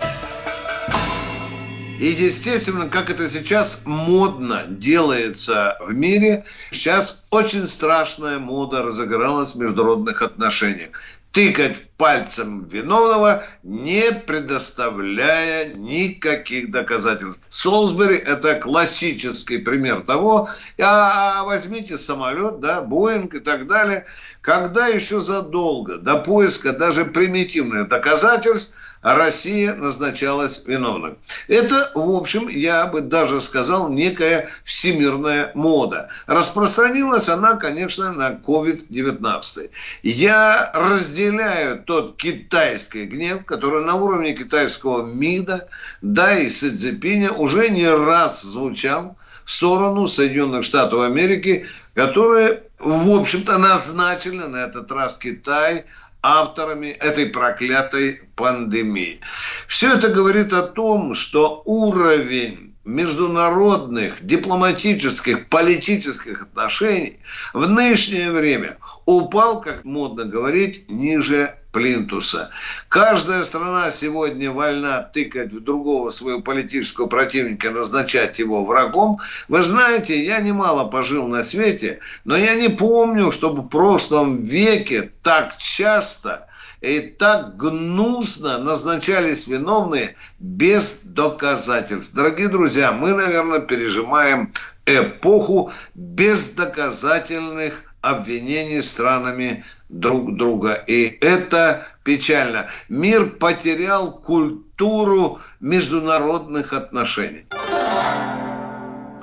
И, 1.98 2.06
естественно, 2.06 2.88
как 2.88 3.10
это 3.10 3.30
сейчас 3.30 3.82
модно 3.86 4.64
делается 4.66 5.76
в 5.80 5.92
мире, 5.92 6.44
сейчас 6.72 7.28
очень 7.30 7.64
страшная 7.68 8.40
мода 8.40 8.82
разыгралась 8.82 9.54
в 9.54 9.58
международных 9.58 10.20
отношениях 10.20 10.90
тыкать 11.32 11.88
пальцем 11.96 12.64
виновного, 12.64 13.42
не 13.62 14.12
предоставляя 14.12 15.72
никаких 15.74 16.70
доказательств. 16.70 17.40
Солсбери– 17.48 18.16
это 18.16 18.54
классический 18.56 19.58
пример 19.58 20.02
того, 20.02 20.48
а 20.80 21.42
возьмите 21.44 21.96
самолет, 21.96 22.60
да, 22.60 22.82
Боинг 22.82 23.34
и 23.34 23.40
так 23.40 23.66
далее, 23.66 24.06
когда 24.42 24.88
еще 24.88 25.20
задолго 25.20 25.96
до 25.98 26.16
поиска 26.16 26.72
даже 26.72 27.06
примитивных 27.06 27.88
доказательств– 27.88 28.76
Россия 29.02 29.74
назначалась 29.74 30.64
виновным. 30.66 31.18
Это, 31.48 31.90
в 31.94 32.10
общем, 32.10 32.46
я 32.48 32.86
бы 32.86 33.00
даже 33.00 33.40
сказал, 33.40 33.90
некая 33.90 34.48
всемирная 34.64 35.50
мода. 35.54 36.08
Распространилась 36.26 37.28
она, 37.28 37.56
конечно, 37.56 38.12
на 38.12 38.30
COVID-19. 38.30 39.70
Я 40.04 40.70
разделяю 40.72 41.82
тот 41.82 42.16
китайский 42.16 43.04
гнев, 43.06 43.44
который 43.44 43.84
на 43.84 43.96
уровне 43.96 44.34
китайского 44.34 45.04
МИДа, 45.04 45.68
да 46.00 46.38
и 46.38 46.48
Си 46.48 46.70
Цзепиня 46.70 47.32
уже 47.32 47.70
не 47.70 47.88
раз 47.88 48.42
звучал 48.42 49.16
в 49.44 49.52
сторону 49.52 50.06
Соединенных 50.06 50.62
Штатов 50.62 51.00
Америки, 51.00 51.66
которые, 51.94 52.62
в 52.78 53.10
общем-то, 53.10 53.58
назначили 53.58 54.44
на 54.44 54.58
этот 54.58 54.92
раз 54.92 55.18
Китай– 55.18 55.86
авторами 56.22 56.88
этой 56.88 57.26
проклятой 57.26 58.22
пандемии. 58.36 59.20
Все 59.66 59.94
это 59.94 60.08
говорит 60.08 60.52
о 60.52 60.62
том, 60.62 61.14
что 61.14 61.62
уровень 61.64 62.74
международных, 62.84 64.24
дипломатических, 64.24 65.48
политических 65.48 66.42
отношений 66.42 67.18
в 67.52 67.68
нынешнее 67.68 68.30
время 68.30 68.78
упал, 69.04 69.60
как 69.60 69.84
модно 69.84 70.24
говорить, 70.24 70.90
ниже 70.90 71.56
плинтуса. 71.72 72.50
Каждая 72.88 73.44
страна 73.44 73.90
сегодня 73.90 74.50
вольна 74.50 75.10
тыкать 75.12 75.52
в 75.52 75.60
другого 75.60 76.10
своего 76.10 76.40
политического 76.40 77.06
противника, 77.06 77.70
назначать 77.70 78.38
его 78.38 78.64
врагом. 78.64 79.18
Вы 79.48 79.62
знаете, 79.62 80.24
я 80.24 80.40
немало 80.40 80.84
пожил 80.84 81.26
на 81.26 81.42
свете, 81.42 82.00
но 82.24 82.36
я 82.36 82.54
не 82.54 82.68
помню, 82.68 83.32
чтобы 83.32 83.62
в 83.62 83.68
прошлом 83.68 84.42
веке 84.42 85.10
так 85.22 85.56
часто 85.58 86.46
и 86.82 87.00
так 87.00 87.56
гнусно 87.56 88.58
назначались 88.58 89.46
виновные 89.46 90.16
без 90.38 91.04
доказательств. 91.04 92.14
Дорогие 92.14 92.48
друзья, 92.48 92.92
мы, 92.92 93.14
наверное, 93.14 93.60
пережимаем 93.60 94.52
эпоху 94.84 95.72
бездоказательных 95.94 97.91
обвинений 98.02 98.82
странами 98.82 99.64
друг 99.88 100.36
друга. 100.36 100.74
И 100.86 101.18
это 101.20 101.86
печально. 102.04 102.66
Мир 102.88 103.38
потерял 103.40 104.20
культуру 104.20 105.38
международных 105.60 106.72
отношений. 106.72 107.46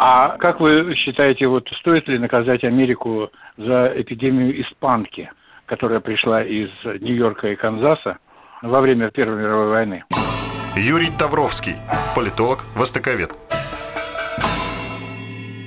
А 0.02 0.38
как 0.38 0.62
вы 0.62 0.96
считаете, 0.96 1.48
вот 1.48 1.68
стоит 1.82 2.08
ли 2.08 2.18
наказать 2.18 2.64
Америку 2.64 3.30
за 3.58 3.92
эпидемию 3.98 4.62
испанки, 4.62 5.30
которая 5.66 6.00
пришла 6.00 6.42
из 6.42 6.70
Нью-Йорка 6.86 7.50
и 7.50 7.56
Канзаса 7.58 8.18
во 8.62 8.80
время 8.80 9.12
Первой 9.12 9.42
мировой 9.42 9.68
войны? 9.68 10.04
Юрий 10.78 11.10
Тавровский, 11.20 11.76
политолог, 12.16 12.60
востоковед. 12.76 13.32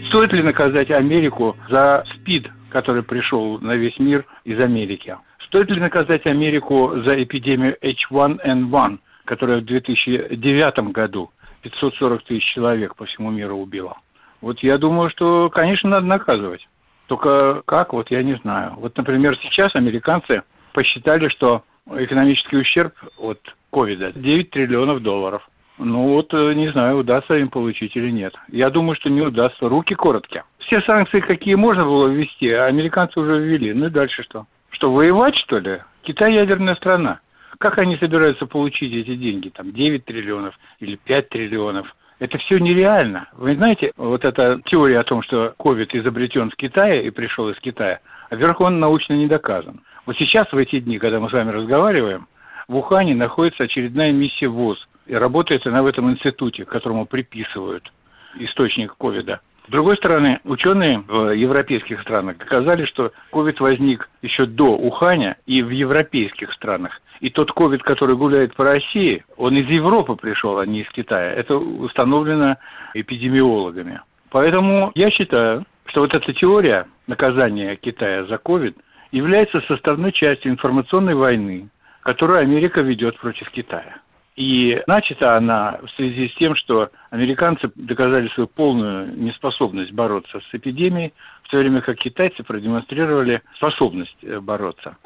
Стоит 0.09 0.33
ли 0.33 0.43
наказать 0.43 0.91
Америку 0.91 1.57
за 1.69 2.05
СПИД, 2.15 2.49
который 2.73 3.03
пришел 3.03 3.59
на 3.61 3.77
весь 3.77 3.99
мир 3.99 4.25
из 4.45 4.59
Америки. 4.59 5.17
Стоит 5.47 5.71
ли 5.71 5.81
наказать 5.81 6.27
Америку 6.27 6.93
за 7.05 7.23
эпидемию 7.23 7.77
H1N1, 7.83 8.99
которая 9.27 9.61
в 9.61 9.65
2009 9.65 10.93
году 10.93 11.31
540 11.63 12.25
тысяч 12.25 12.45
человек 12.55 12.97
по 12.97 13.05
всему 13.05 13.31
миру 13.31 13.57
убила? 13.57 13.99
Вот 14.41 14.61
я 14.61 14.79
думаю, 14.79 15.11
что, 15.11 15.51
конечно, 15.51 15.91
надо 15.91 16.07
наказывать. 16.07 16.67
Только 17.07 17.63
как, 17.67 17.93
вот 17.93 18.11
я 18.11 18.23
не 18.23 18.35
знаю. 18.37 18.75
Вот, 18.77 18.97
например, 18.97 19.37
сейчас 19.43 19.75
американцы 19.77 20.43
посчитали, 20.73 21.29
что 21.29 21.63
экономический 21.91 22.57
ущерб 22.57 22.95
от 23.19 23.39
ковида 23.71 24.13
9 24.13 24.51
триллионов 24.51 25.03
долларов. 25.03 25.49
Ну 25.79 26.09
вот, 26.15 26.33
э, 26.35 26.53
не 26.55 26.71
знаю, 26.71 26.99
удастся 26.99 27.35
им 27.35 27.49
получить 27.49 27.97
или 27.97 28.11
нет. 28.11 28.35
Я 28.49 28.71
думаю, 28.71 28.97
что 28.97 29.11
не 29.11 29.21
удастся. 29.21 29.69
Руки 29.69 29.95
короткие. 29.95 30.45
Все 30.61 30.81
санкции, 30.83 31.21
какие 31.21 31.55
можно 31.55 31.85
было 31.85 32.09
ввести, 32.09 32.51
американцы 32.51 33.19
уже 33.19 33.39
ввели. 33.41 33.73
Ну 33.73 33.87
и 33.87 33.91
дальше 33.91 34.23
что? 34.23 34.47
Что, 34.71 34.93
воевать, 34.93 35.37
что 35.37 35.59
ли? 35.59 35.81
Китай 36.03 36.35
ядерная 36.35 36.75
страна. 36.75 37.21
Как 37.59 37.79
они 37.79 37.97
собираются 37.97 38.47
получить 38.47 38.93
эти 38.93 39.15
деньги? 39.15 39.49
Там 39.51 39.73
9 39.73 40.05
триллионов 40.05 40.59
или 40.81 40.97
5 40.97 41.29
триллионов? 41.29 41.95
Это 42.19 42.39
все 42.39 42.59
нереально. 42.59 43.29
Вы 43.37 43.57
знаете, 43.57 43.93
вот 43.97 44.25
эта 44.25 44.61
теория 44.67 45.01
о 45.01 45.05
том, 45.05 45.23
что 45.23 45.55
COVID 45.59 45.89
изобретен 45.93 46.51
в 46.51 46.57
Китае 46.57 47.05
и 47.05 47.11
пришел 47.11 47.49
из 47.51 47.59
Китая, 47.59 48.01
а 48.31 48.37
вверх 48.37 48.61
он 48.61 48.79
научно 48.79 49.15
не 49.15 49.27
доказан. 49.27 49.81
Вот 50.07 50.17
сейчас, 50.17 50.51
в 50.53 50.57
эти 50.57 50.81
дни, 50.81 50.99
когда 50.99 51.21
мы 51.21 51.29
с 51.29 51.33
вами 51.33 51.51
разговариваем, 51.51 52.29
в 52.69 52.77
Ухане 52.77 53.15
находится 53.15 53.65
очередная 53.65 54.13
миссия 54.13 54.49
ВОЗ. 54.49 54.87
И 55.07 55.15
работает 55.15 55.67
она 55.67 55.83
в 55.83 55.87
этом 55.87 56.11
институте, 56.11 56.65
которому 56.65 57.07
приписывают 57.07 57.91
источник 58.37 58.95
ковида. 58.97 59.41
С 59.67 59.71
другой 59.71 59.97
стороны, 59.97 60.41
ученые 60.45 60.99
в 61.07 61.31
европейских 61.31 62.01
странах 62.03 62.39
доказали, 62.39 62.85
что 62.85 63.13
ковид 63.31 63.61
возник 63.61 64.09
еще 64.21 64.47
до 64.47 64.77
Уханя 64.77 65.37
и 65.47 65.63
в 65.63 65.71
европейских 65.71 66.53
странах. 66.53 67.01
И 67.21 67.31
тот 67.31 67.53
ковид, 67.53 67.83
который 67.85 68.17
гуляет 68.17 68.55
по 68.55 68.65
России, 68.65 69.25
он 69.37 69.57
из 69.57 69.69
Европы 69.69 70.17
пришел, 70.17 70.59
а 70.59 70.67
не 70.67 70.81
из 70.81 70.89
Китая. 70.91 71.33
Это 71.35 71.57
установлено 71.57 72.57
эпидемиологами. 72.95 74.01
Поэтому 74.31 74.91
я 74.97 75.11
считаю, 75.11 75.65
что 75.87 76.01
вот 76.01 76.13
эта 76.13 76.33
теория 76.33 76.87
наказания 77.07 77.77
Китая 77.77 78.25
за 78.25 78.39
ковид 78.39 78.77
является 79.13 79.61
составной 79.63 80.11
частью 80.11 80.51
информационной 80.51 81.15
войны, 81.15 81.69
которую 82.03 82.41
Америка 82.41 82.81
ведет 82.81 83.17
против 83.19 83.49
Китая. 83.51 83.99
И 84.37 84.81
начата 84.87 85.37
она 85.37 85.79
в 85.83 85.91
связи 85.97 86.29
с 86.29 86.35
тем, 86.39 86.57
что 86.57 86.91
американцы 87.11 87.71
доказали 87.75 88.29
свою 88.29 88.47
полную 88.47 89.15
неспособность 89.19 89.93
бороться 89.93 90.41
с 90.41 90.55
эпидемией, 90.55 91.13
в 91.43 91.49
то 91.49 91.59
время 91.59 91.83
как 91.83 91.99
китайцы 91.99 92.43
продемонстрировали 92.43 93.43
способность 93.57 94.17
э, 94.23 94.41
бороться. 94.41 94.97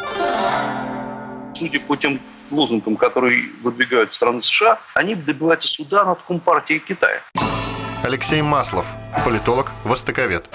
Судя 1.54 1.80
по 1.80 1.96
тем 1.96 2.20
лозунгам, 2.50 2.96
которые 2.96 3.42
выдвигают 3.62 4.12
страны 4.12 4.42
США, 4.42 4.78
они 4.94 5.16
добиваются 5.16 5.66
суда 5.66 6.04
над 6.04 6.20
Компартией 6.22 6.80
Китая. 6.80 7.20
Алексей 8.04 8.42
Маслов, 8.42 8.86
политолог, 9.24 9.72
востоковед. 9.84 10.48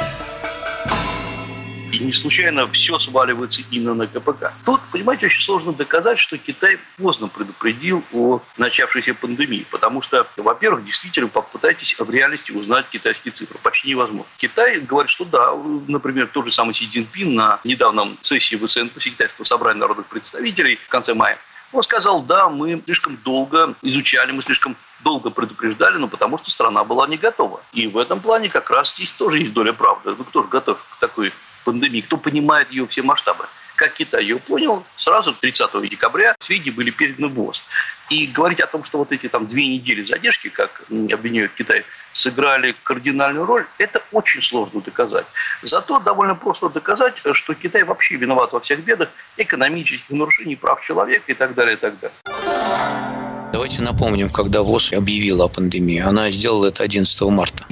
И 1.92 2.00
не 2.00 2.14
случайно 2.14 2.68
все 2.72 2.98
сваливается 3.00 3.62
именно 3.70 3.94
на 3.94 4.08
КПК. 4.08 4.54
Тут, 4.66 4.82
понимаете, 4.92 5.26
очень 5.26 5.42
сложно 5.42 5.74
доказать, 5.74 6.20
что 6.20 6.38
Китай 6.38 6.80
поздно 6.98 7.28
предупредил 7.28 8.04
о 8.14 8.42
начавшейся 8.58 9.14
пандемии. 9.14 9.66
Потому 9.70 10.02
что, 10.02 10.28
во-первых, 10.38 10.86
действительно 10.86 11.28
попытайтесь 11.28 11.96
в 11.98 12.10
реальности 12.10 12.52
узнать 12.52 12.86
китайские 12.90 13.34
цифры. 13.34 13.58
Почти 13.62 13.90
невозможно. 13.90 14.26
Китай 14.38 14.80
говорит, 14.80 15.12
что 15.12 15.26
да, 15.26 15.54
например, 15.88 16.28
тот 16.28 16.46
же 16.46 16.52
самый 16.52 16.74
Си 16.74 16.88
Цзиньпин 16.88 17.36
на 17.36 17.60
недавнем 17.64 18.18
сессии 18.22 18.56
ВСНП, 18.56 18.98
Китайского 19.00 19.46
собрания 19.46 19.80
народных 19.80 20.08
представителей 20.08 20.78
в 20.78 20.88
конце 20.88 21.14
мая, 21.14 21.38
он 21.74 21.82
сказал, 21.84 22.22
да, 22.22 22.50
мы 22.50 22.82
слишком 22.86 23.18
долго 23.24 23.76
изучали, 23.82 24.32
мы 24.32 24.44
слишком 24.44 24.76
долго 25.04 25.30
предупреждали, 25.30 25.98
но 25.98 26.08
потому 26.08 26.38
что 26.38 26.52
страна 26.52 26.84
была 26.84 27.08
не 27.08 27.18
готова. 27.18 27.62
И 27.74 27.88
в 27.88 27.98
этом 27.98 28.20
плане 28.20 28.50
как 28.50 28.70
раз 28.70 28.94
здесь 28.94 29.12
тоже 29.12 29.40
есть 29.40 29.54
доля 29.54 29.74
правды. 29.74 30.14
Ну, 30.18 30.24
кто 30.24 30.44
же 30.44 30.50
готов 30.50 30.78
к 30.78 31.00
такой 31.00 31.32
пандемии, 31.64 32.02
кто 32.02 32.18
понимает 32.18 32.72
ее 32.72 32.88
все 32.88 33.02
масштабы. 33.02 33.46
Как 33.76 33.94
Китай 33.94 34.22
ее 34.22 34.38
понял, 34.38 34.84
сразу 34.96 35.34
30 35.34 35.90
декабря 35.90 36.36
сведения 36.40 36.72
были 36.72 36.92
переданы 36.92 37.30
в 37.30 37.34
ВОЗ. 37.34 37.64
И 38.12 38.28
говорить 38.28 38.60
о 38.60 38.68
том, 38.68 38.84
что 38.84 39.00
вот 39.00 39.12
эти 39.12 39.28
там 39.28 39.48
две 39.48 39.68
недели 39.68 40.04
задержки, 40.04 40.50
как 40.50 40.84
обвиняют 40.90 41.54
Китай, 41.58 41.84
сыграли 42.14 42.76
кардинальную 42.84 43.46
роль, 43.46 43.66
это 43.80 44.04
очень 44.12 44.42
сложно 44.42 44.82
доказать. 44.82 45.26
Зато 45.64 46.00
довольно 46.00 46.36
просто 46.36 46.70
доказать, 46.70 47.18
что 47.18 47.54
Китай 47.56 47.84
вообще 47.84 48.18
виноват 48.18 48.52
во 48.52 48.60
всех 48.60 48.84
бедах 48.84 49.10
экономических 49.38 50.10
нарушений 50.12 50.56
прав 50.56 50.82
человека 50.82 51.32
и 51.32 51.34
так 51.34 51.56
далее, 51.56 51.74
и 51.74 51.78
так 51.78 51.94
далее. 52.00 53.52
Давайте 53.54 53.82
напомним, 53.82 54.30
когда 54.30 54.62
ВОЗ 54.62 54.94
объявила 54.94 55.46
о 55.46 55.48
пандемии. 55.48 56.00
Она 56.00 56.30
сделала 56.30 56.68
это 56.68 56.84
11 56.84 57.22
марта. 57.24 57.66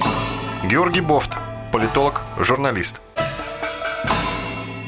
Георгий 0.64 1.00
Бофт, 1.00 1.30
политолог, 1.72 2.20
журналист. 2.38 3.00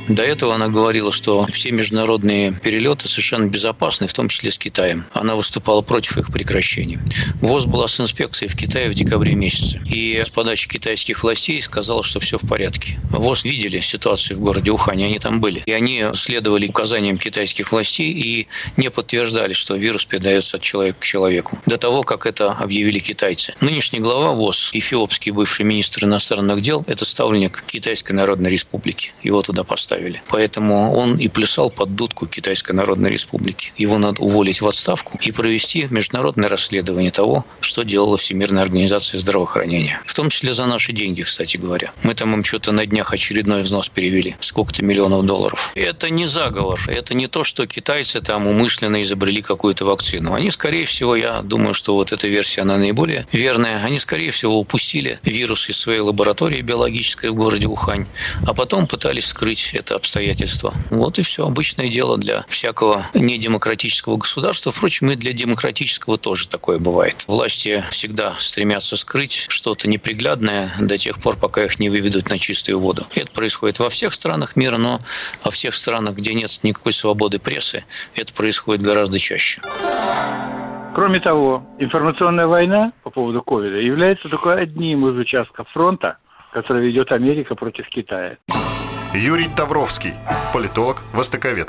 До 0.08 0.22
этого 0.24 0.54
она 0.54 0.68
говорила, 0.68 1.12
что 1.12 1.46
все 1.46 1.70
международные 1.70 2.52
перелеты 2.52 3.06
совершенно 3.06 3.46
безопасны, 3.46 4.06
в 4.06 4.12
том 4.12 4.28
числе 4.28 4.50
с 4.50 4.58
Китаем. 4.58 5.06
Она 5.12 5.36
выступала 5.36 5.82
против 5.82 6.18
их 6.18 6.32
прекращения. 6.32 7.00
ВОЗ 7.40 7.66
была 7.66 7.86
с 7.86 8.00
инспекцией 8.00 8.50
в 8.50 8.56
Китае 8.56 8.88
в 8.88 8.94
декабре 8.94 9.34
месяце. 9.34 9.80
И 9.86 10.20
с 10.22 10.28
подачи 10.28 10.68
китайских 10.68 11.22
властей 11.22 11.62
сказала, 11.62 12.02
что 12.02 12.18
все 12.18 12.36
в 12.36 12.48
порядке. 12.48 12.98
ВОЗ 13.10 13.44
видели 13.44 13.78
ситуацию 13.78 14.36
в 14.36 14.40
городе 14.40 14.72
Ухане, 14.72 15.06
они 15.06 15.18
там 15.18 15.40
были. 15.40 15.62
И 15.66 15.72
они 15.72 16.04
следовали 16.14 16.66
указаниям 16.66 17.16
китайских 17.16 17.70
властей 17.70 18.12
и 18.12 18.48
не 18.76 18.90
подтверждали, 18.90 19.52
что 19.52 19.76
вирус 19.76 20.04
передается 20.04 20.56
от 20.56 20.62
человека 20.62 20.98
к 21.00 21.04
человеку. 21.04 21.58
До 21.66 21.76
того, 21.76 22.02
как 22.02 22.26
это 22.26 22.52
объявили 22.52 22.98
китайцы. 22.98 23.54
Нынешний 23.60 24.00
глава 24.00 24.32
ВОЗ, 24.32 24.70
эфиопский 24.72 25.30
бывший 25.30 25.64
министр 25.64 26.04
иностранных 26.04 26.60
дел, 26.60 26.84
это 26.88 27.04
ставленник 27.04 27.62
Китайской 27.66 28.12
Народной 28.12 28.50
Республики. 28.50 29.12
Его 29.22 29.42
туда 29.42 29.62
поставили 29.62 29.91
поставили. 29.92 30.22
Поэтому 30.28 30.92
он 30.92 31.16
и 31.16 31.28
плясал 31.28 31.70
под 31.70 31.94
дудку 31.94 32.26
Китайской 32.26 32.72
Народной 32.72 33.10
Республики. 33.10 33.72
Его 33.76 33.98
надо 33.98 34.22
уволить 34.22 34.60
в 34.60 34.68
отставку 34.68 35.18
и 35.20 35.32
провести 35.32 35.86
международное 35.90 36.48
расследование 36.48 37.10
того, 37.10 37.44
что 37.60 37.82
делала 37.82 38.16
Всемирная 38.16 38.62
организация 38.62 39.18
здравоохранения. 39.18 40.00
В 40.06 40.14
том 40.14 40.30
числе 40.30 40.54
за 40.54 40.66
наши 40.66 40.92
деньги, 40.92 41.22
кстати 41.22 41.56
говоря. 41.56 41.92
Мы 42.02 42.14
там 42.14 42.34
им 42.34 42.44
что-то 42.44 42.72
на 42.72 42.86
днях 42.86 43.12
очередной 43.12 43.62
взнос 43.62 43.88
перевели. 43.88 44.36
Сколько-то 44.40 44.82
миллионов 44.82 45.24
долларов. 45.26 45.72
Это 45.74 46.10
не 46.10 46.26
заговор. 46.26 46.80
Это 46.86 47.14
не 47.14 47.26
то, 47.26 47.44
что 47.44 47.66
китайцы 47.66 48.20
там 48.20 48.46
умышленно 48.46 49.02
изобрели 49.02 49.42
какую-то 49.42 49.84
вакцину. 49.84 50.34
Они, 50.34 50.50
скорее 50.50 50.84
всего, 50.84 51.16
я 51.16 51.42
думаю, 51.42 51.74
что 51.74 51.94
вот 51.94 52.12
эта 52.12 52.28
версия, 52.28 52.62
она 52.62 52.78
наиболее 52.78 53.26
верная. 53.32 53.84
Они, 53.84 53.98
скорее 53.98 54.30
всего, 54.30 54.58
упустили 54.58 55.18
вирус 55.22 55.68
из 55.68 55.76
своей 55.76 56.00
лаборатории 56.00 56.62
биологической 56.62 57.30
в 57.30 57.34
городе 57.34 57.66
Ухань, 57.66 58.06
а 58.46 58.54
потом 58.54 58.86
пытались 58.86 59.26
скрыть 59.26 59.74
это 59.82 59.96
обстоятельство. 59.96 60.72
Вот 60.90 61.18
и 61.18 61.22
все. 61.22 61.46
Обычное 61.46 61.88
дело 61.88 62.16
для 62.16 62.44
всякого 62.48 63.02
недемократического 63.14 64.16
государства. 64.16 64.70
Впрочем, 64.70 65.10
и 65.10 65.16
для 65.16 65.32
демократического 65.32 66.16
тоже 66.16 66.48
такое 66.48 66.78
бывает. 66.78 67.24
Власти 67.26 67.82
всегда 67.90 68.34
стремятся 68.38 68.96
скрыть 68.96 69.46
что-то 69.48 69.88
неприглядное 69.88 70.70
до 70.80 70.96
тех 70.96 71.20
пор, 71.20 71.36
пока 71.36 71.64
их 71.64 71.80
не 71.80 71.88
выведут 71.88 72.30
на 72.30 72.38
чистую 72.38 72.78
воду. 72.78 73.02
Это 73.14 73.32
происходит 73.32 73.80
во 73.80 73.88
всех 73.88 74.14
странах 74.14 74.54
мира, 74.54 74.76
но 74.76 75.00
во 75.42 75.50
всех 75.50 75.74
странах, 75.74 76.14
где 76.14 76.34
нет 76.34 76.50
никакой 76.62 76.92
свободы 76.92 77.38
прессы, 77.38 77.84
это 78.14 78.32
происходит 78.32 78.82
гораздо 78.82 79.18
чаще. 79.18 79.60
Кроме 80.94 81.20
того, 81.20 81.64
информационная 81.78 82.46
война 82.46 82.92
по 83.02 83.10
поводу 83.10 83.42
ковида 83.42 83.78
является 83.78 84.28
только 84.28 84.54
одним 84.54 85.08
из 85.08 85.16
участков 85.16 85.66
фронта, 85.72 86.18
который 86.52 86.86
ведет 86.86 87.10
Америка 87.10 87.54
против 87.54 87.88
Китая. 87.88 88.36
Юрий 89.14 89.48
Тавровский, 89.54 90.14
политолог, 90.54 91.02
востоковед. 91.12 91.68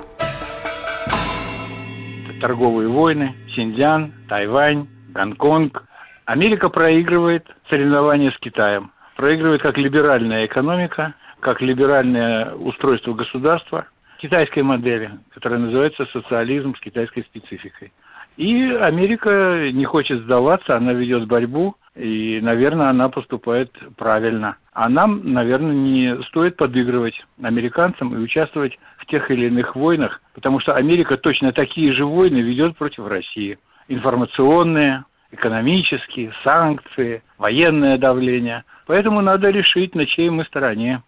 Торговые 2.40 2.88
войны, 2.88 3.36
Синьцзян, 3.54 4.14
Тайвань, 4.30 4.88
Гонконг. 5.10 5.84
Америка 6.24 6.70
проигрывает 6.70 7.46
соревнования 7.70 8.32
с 8.32 8.40
Китаем. 8.40 8.92
Проигрывает 9.18 9.62
как 9.62 9.78
либеральная 9.78 10.46
экономика, 10.46 11.16
как 11.42 11.62
либеральное 11.62 12.54
устройство 12.56 13.14
государства 13.14 13.88
китайской 14.20 14.64
модели, 14.64 15.12
которая 15.34 15.60
называется 15.60 16.06
социализм 16.14 16.74
с 16.78 16.80
китайской 16.80 17.24
спецификой. 17.24 17.92
И 18.38 18.72
Америка 18.72 19.70
не 19.70 19.84
хочет 19.84 20.22
сдаваться, 20.22 20.78
она 20.78 20.94
ведет 20.94 21.28
борьбу, 21.28 21.76
и, 21.96 22.40
наверное, 22.42 22.90
она 22.90 23.10
поступает 23.10 23.72
правильно. 23.98 24.58
А 24.74 24.90
нам, 24.90 25.32
наверное, 25.32 25.76
не 25.76 26.24
стоит 26.24 26.58
подыгрывать 26.58 27.14
американцам 27.42 28.16
и 28.16 28.18
участвовать 28.18 28.78
в 28.98 29.06
тех 29.06 29.30
или 29.30 29.48
иных 29.48 29.76
войнах, 29.76 30.22
потому 30.34 30.60
что 30.60 30.74
Америка 30.74 31.18
точно 31.18 31.52
такие 31.52 31.94
же 31.94 32.06
войны 32.06 32.40
ведет 32.40 32.76
против 32.78 33.06
России. 33.06 33.60
Информационные, 33.88 35.06
экономические, 35.32 36.34
санкции, 36.44 37.22
военное 37.38 37.98
давление. 37.98 38.64
Поэтому 38.88 39.22
надо 39.22 39.50
решить, 39.50 39.94
на 39.94 40.06
чьей 40.06 40.30
мы 40.30 40.46
стороне. 40.46 41.04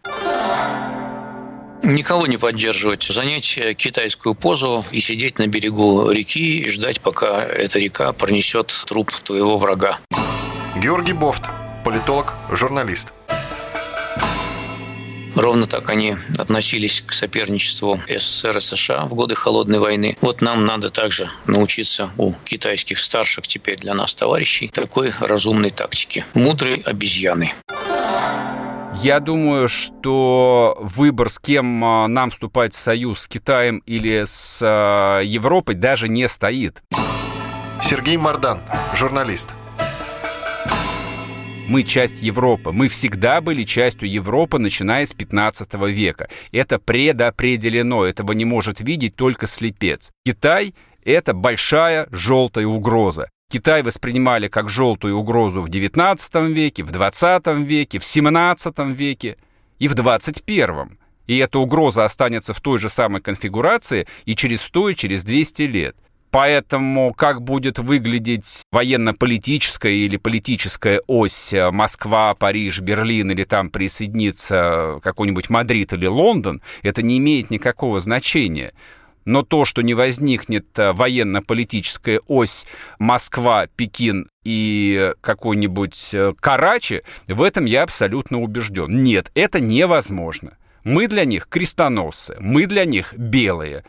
Никого 1.84 2.26
не 2.26 2.38
поддерживать, 2.38 3.04
занять 3.04 3.60
китайскую 3.78 4.34
позу 4.34 4.84
и 4.92 5.00
сидеть 5.00 5.38
на 5.38 5.48
берегу 5.48 6.10
реки 6.12 6.60
и 6.60 6.70
ждать, 6.70 7.02
пока 7.02 7.44
эта 7.44 7.80
река 7.80 8.12
пронесет 8.14 8.72
труп 8.88 9.12
твоего 9.24 9.58
врага. 9.58 10.00
Георгий 10.76 11.14
Бофт, 11.14 11.44
политолог, 11.86 12.34
журналист. 12.52 13.14
Ровно 15.34 15.68
так 15.68 15.90
они 15.90 16.18
относились 16.38 17.02
к 17.02 17.14
соперничеству 17.14 18.00
СССР 18.10 18.58
и 18.58 18.60
США 18.60 19.06
в 19.06 19.14
годы 19.14 19.36
Холодной 19.36 19.80
войны. 19.80 20.18
Вот 20.20 20.42
нам 20.42 20.66
надо 20.66 20.90
также 20.90 21.30
научиться 21.48 22.10
у 22.18 22.34
китайских 22.44 23.00
старших 23.00 23.48
теперь 23.48 23.78
для 23.80 23.94
нас 23.94 24.14
товарищей 24.16 24.68
такой 24.68 25.14
разумной 25.22 25.70
тактики. 25.70 26.26
Мудрой 26.34 26.82
обезьяны. 26.86 27.54
Я 29.02 29.22
думаю, 29.22 29.70
что 29.70 30.78
выбор, 30.80 31.30
с 31.30 31.40
кем 31.40 31.84
а, 31.84 32.08
нам 32.08 32.30
вступать 32.32 32.74
в 32.74 32.78
союз, 32.78 33.22
с 33.22 33.28
Китаем 33.28 33.80
или 33.86 34.24
с 34.26 34.62
а, 34.62 35.22
Европой, 35.22 35.76
даже 35.76 36.10
не 36.10 36.28
стоит. 36.28 36.82
Сергей 37.82 38.18
Мардан, 38.18 38.62
журналист. 38.94 39.50
Мы 41.68 41.82
часть 41.82 42.22
Европы. 42.22 42.72
Мы 42.72 42.88
всегда 42.90 43.42
были 43.42 43.64
частью 43.64 44.08
Европы, 44.10 44.60
начиная 44.60 45.06
с 45.06 45.14
15 45.14 45.74
века. 45.90 46.30
Это 46.52 46.78
предопределено. 46.78 48.06
Этого 48.06 48.34
не 48.34 48.46
может 48.46 48.82
видеть 48.82 49.16
только 49.16 49.48
слепец. 49.48 50.12
Китай— 50.24 50.76
это 51.04 51.34
большая 51.34 52.08
желтая 52.12 52.68
угроза. 52.68 53.30
Китай 53.52 53.82
воспринимали 53.82 54.48
как 54.48 54.70
желтую 54.70 55.18
угрозу 55.18 55.62
в 55.62 55.66
XIX 55.66 56.54
веке, 56.54 56.84
в 56.84 56.92
XX 56.92 57.64
веке, 57.64 58.00
в 58.00 58.04
XVII 58.04 58.94
веке 58.94 59.38
и 59.80 59.88
в 59.88 59.96
XXI. 59.96 60.90
И 61.26 61.38
эта 61.38 61.58
угроза 61.58 62.06
останется 62.06 62.54
в 62.54 62.62
той 62.62 62.78
же 62.78 62.90
самой 62.90 63.22
конфигурации 63.22 64.08
и 64.26 64.36
через 64.36 64.62
100, 64.62 64.90
и 64.90 64.96
через 64.96 65.24
200 65.24 65.62
лет. 65.64 65.96
Поэтому 66.36 67.14
как 67.14 67.42
будет 67.42 67.80
выглядеть 67.80 68.64
военно-политическая 68.74 69.94
или 69.94 70.18
политическая 70.18 71.02
ось 71.08 71.54
э, 71.54 71.72
Москва, 71.72 72.36
Париж, 72.36 72.82
Берлин 72.82 73.32
или 73.32 73.46
там 73.46 73.70
присоединится 73.70 75.00
какой-нибудь 75.02 75.50
Мадрид 75.50 75.94
или 75.94 76.08
Лондон, 76.08 76.62
это 76.84 77.02
не 77.02 77.20
имеет 77.20 77.52
никакого 77.52 78.02
значения. 78.02 78.74
Но 79.24 79.44
то, 79.44 79.64
что 79.64 79.82
не 79.82 79.94
возникнет 79.94 80.78
э, 80.78 80.92
военно-политическая 80.92 82.20
ось 82.28 82.68
Москва, 83.00 83.68
Пекин 83.74 84.28
и 84.44 85.14
какой-нибудь 85.22 86.10
э, 86.14 86.34
Карачи, 86.38 87.04
в 87.30 87.42
этом 87.42 87.64
я 87.64 87.84
абсолютно 87.84 88.42
убежден. 88.42 89.04
Нет, 89.04 89.32
это 89.36 89.62
невозможно. 89.62 90.58
Мы 90.84 91.08
для 91.08 91.24
них 91.24 91.48
крестоносцы, 91.48 92.36
мы 92.42 92.66
для 92.66 92.84
них 92.84 93.14
белые. 93.14 93.86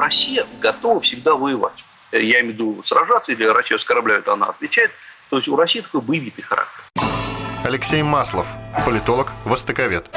Россия 0.00 0.46
готова 0.60 1.00
всегда 1.00 1.34
воевать. 1.34 1.84
Я 2.12 2.40
имею 2.40 2.46
в 2.46 2.48
виду 2.54 2.82
сражаться, 2.84 3.32
или 3.32 3.44
Россия 3.44 3.76
оскорбляет, 3.76 4.28
она 4.28 4.46
отвечает. 4.46 4.90
То 5.30 5.36
есть 5.36 5.48
у 5.48 5.56
России 5.56 5.80
такой 5.80 6.00
боевитый 6.00 6.42
характер. 6.42 6.84
Алексей 7.64 8.02
Маслов, 8.02 8.46
политолог, 8.84 9.32
востоковед. 9.44 10.08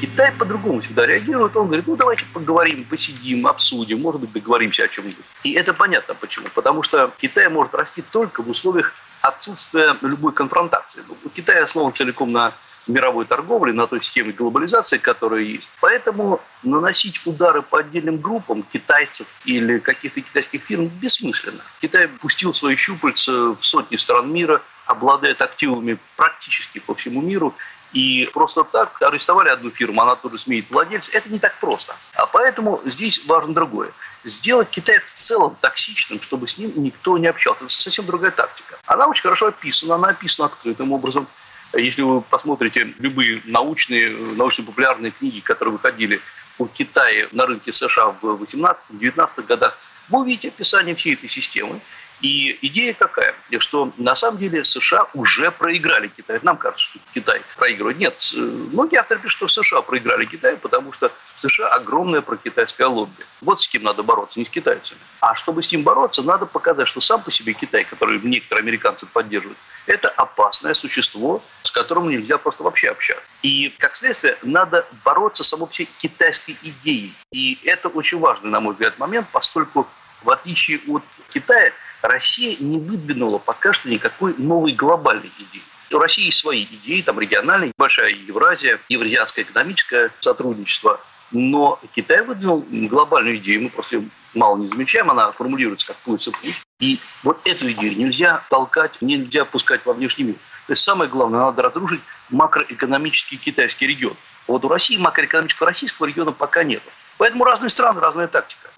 Китай 0.00 0.32
по-другому 0.32 0.80
всегда 0.80 1.06
реагирует. 1.06 1.56
Он 1.56 1.66
говорит, 1.66 1.86
ну 1.86 1.94
давайте 1.94 2.24
поговорим, 2.34 2.84
посидим, 2.84 3.46
обсудим, 3.46 4.00
может 4.00 4.20
быть 4.20 4.32
договоримся 4.32 4.82
о 4.84 4.88
чем-нибудь. 4.88 5.24
И 5.44 5.52
это 5.52 5.72
понятно 5.72 6.14
почему. 6.14 6.48
Потому 6.52 6.82
что 6.82 7.12
Китай 7.18 7.48
может 7.48 7.72
расти 7.74 8.02
только 8.02 8.42
в 8.42 8.50
условиях 8.50 8.92
отсутствия 9.20 9.96
любой 10.00 10.32
конфронтации. 10.32 11.02
У 11.24 11.28
Китая 11.28 11.64
основан 11.64 11.92
целиком 11.92 12.32
на 12.32 12.52
мировой 12.86 13.24
торговли, 13.24 13.72
на 13.72 13.86
той 13.86 14.02
системе 14.02 14.32
глобализации, 14.32 14.98
которая 14.98 15.42
есть. 15.42 15.68
Поэтому 15.80 16.40
наносить 16.62 17.20
удары 17.26 17.62
по 17.62 17.78
отдельным 17.78 18.18
группам 18.18 18.62
китайцев 18.62 19.26
или 19.44 19.78
каких-то 19.78 20.20
китайских 20.20 20.62
фирм 20.62 20.86
бессмысленно. 20.86 21.60
Китай 21.80 22.08
пустил 22.08 22.54
свои 22.54 22.76
щупальца 22.76 23.32
в 23.32 23.58
сотни 23.62 23.96
стран 23.96 24.32
мира, 24.32 24.62
обладает 24.86 25.40
активами 25.42 25.98
практически 26.16 26.78
по 26.78 26.94
всему 26.94 27.22
миру, 27.22 27.54
и 27.92 28.28
просто 28.32 28.64
так 28.64 29.00
арестовали 29.02 29.50
одну 29.50 29.70
фирму, 29.70 30.00
она 30.02 30.16
тоже 30.16 30.38
сменит 30.38 30.70
владельца. 30.70 31.12
Это 31.12 31.28
не 31.30 31.38
так 31.38 31.54
просто. 31.58 31.94
А 32.14 32.26
поэтому 32.26 32.80
здесь 32.84 33.24
важно 33.26 33.54
другое. 33.54 33.92
Сделать 34.24 34.68
Китай 34.70 34.98
в 35.00 35.12
целом 35.12 35.56
токсичным, 35.60 36.20
чтобы 36.22 36.48
с 36.48 36.56
ним 36.56 36.72
никто 36.76 37.18
не 37.18 37.26
общался. 37.26 37.64
Это 37.64 37.72
совсем 37.72 38.06
другая 38.06 38.30
тактика. 38.30 38.78
Она 38.86 39.06
очень 39.06 39.22
хорошо 39.22 39.48
описана, 39.48 39.96
она 39.96 40.08
описана 40.08 40.46
открытым 40.46 40.92
образом. 40.92 41.26
Если 41.74 42.02
вы 42.02 42.20
посмотрите 42.20 42.94
любые 42.98 43.40
научные, 43.44 44.10
научно-популярные 44.10 45.10
книги, 45.10 45.40
которые 45.40 45.72
выходили 45.72 46.20
у 46.58 46.66
Китая 46.66 47.28
на 47.32 47.46
рынке 47.46 47.72
США 47.72 48.14
в 48.20 48.42
18-19 48.42 49.46
годах, 49.46 49.78
вы 50.08 50.20
увидите 50.20 50.48
описание 50.48 50.94
всей 50.94 51.14
этой 51.14 51.28
системы. 51.28 51.80
И 52.22 52.56
идея 52.62 52.94
какая? 52.94 53.34
Что 53.58 53.92
на 53.96 54.14
самом 54.14 54.38
деле 54.38 54.62
США 54.62 55.08
уже 55.12 55.50
проиграли 55.50 56.06
Китай. 56.06 56.38
Нам 56.42 56.56
кажется, 56.56 56.84
что 56.84 56.98
Китай 57.12 57.42
проигрывает. 57.56 57.98
Нет, 57.98 58.32
многие 58.72 58.98
авторы 58.98 59.20
пишут, 59.20 59.50
что 59.50 59.62
США 59.62 59.82
проиграли 59.82 60.24
Китай, 60.24 60.56
потому 60.56 60.92
что 60.92 61.10
США 61.36 61.68
огромное 61.68 62.20
прокитайское 62.20 62.86
лобби. 62.86 63.24
Вот 63.40 63.60
с 63.60 63.68
кем 63.68 63.82
надо 63.82 64.04
бороться, 64.04 64.38
не 64.38 64.46
с 64.46 64.48
китайцами. 64.48 65.00
А 65.20 65.34
чтобы 65.34 65.62
с 65.62 65.72
ним 65.72 65.82
бороться, 65.82 66.22
надо 66.22 66.46
показать, 66.46 66.86
что 66.86 67.00
сам 67.00 67.20
по 67.22 67.32
себе 67.32 67.54
Китай, 67.54 67.82
который 67.82 68.20
некоторые 68.20 68.62
американцы 68.62 69.04
поддерживают, 69.06 69.58
это 69.86 70.08
опасное 70.08 70.74
существо, 70.74 71.42
с 71.64 71.72
которым 71.72 72.08
нельзя 72.08 72.38
просто 72.38 72.62
вообще 72.62 72.90
общаться. 72.90 73.24
И, 73.42 73.74
как 73.78 73.96
следствие, 73.96 74.38
надо 74.42 74.86
бороться 75.04 75.42
само 75.42 75.66
всей 75.66 75.88
китайской 75.98 76.56
идеей. 76.62 77.12
И 77.32 77.58
это 77.64 77.88
очень 77.88 78.20
важный, 78.20 78.50
на 78.50 78.60
мой 78.60 78.74
взгляд, 78.74 78.96
момент, 79.00 79.26
поскольку 79.32 79.88
в 80.22 80.30
отличие 80.30 80.80
от 80.86 81.02
Китая, 81.34 81.72
Россия 82.02 82.56
не 82.58 82.78
выдвинула 82.78 83.38
пока 83.38 83.72
что 83.72 83.88
никакой 83.88 84.34
новой 84.36 84.72
глобальной 84.72 85.32
идеи. 85.38 85.62
У 85.92 85.98
России 85.98 86.24
есть 86.26 86.38
свои 86.38 86.64
идеи, 86.64 87.02
там 87.02 87.20
региональные, 87.20 87.72
большая 87.76 88.10
Евразия, 88.10 88.80
евразиатское 88.88 89.44
экономическое 89.44 90.10
сотрудничество. 90.20 91.00
Но 91.30 91.80
Китай 91.94 92.22
выдвинул 92.22 92.66
глобальную 92.70 93.36
идею, 93.38 93.62
мы 93.62 93.70
просто 93.70 93.96
ее 93.96 94.08
мало 94.34 94.58
не 94.58 94.68
замечаем, 94.68 95.10
она 95.10 95.32
формулируется 95.32 95.86
как 95.86 95.96
«плыть 95.96 96.24
путь». 96.24 96.60
И 96.80 96.98
вот 97.22 97.40
эту 97.44 97.70
идею 97.72 97.96
нельзя 97.96 98.42
толкать, 98.50 99.00
нельзя 99.00 99.44
пускать 99.44 99.80
во 99.84 99.92
внешний 99.92 100.24
мир. 100.24 100.34
То 100.66 100.72
есть 100.72 100.82
самое 100.82 101.10
главное, 101.10 101.40
надо 101.40 101.62
разрушить 101.62 102.00
макроэкономический 102.30 103.38
китайский 103.38 103.86
регион. 103.86 104.16
Вот 104.46 104.64
у 104.64 104.68
России 104.68 104.96
макроэкономического 104.96 105.68
российского 105.68 106.06
региона 106.06 106.32
пока 106.32 106.64
нет. 106.64 106.82
Поэтому 107.18 107.44
разные 107.44 107.70
страны, 107.70 108.00
разная 108.00 108.26
тактика. 108.26 108.70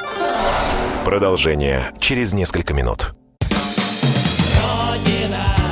Продолжение 1.05 1.93
через 2.01 2.33
несколько 2.33 2.75
минут. 2.75 3.15
капли 5.35 5.64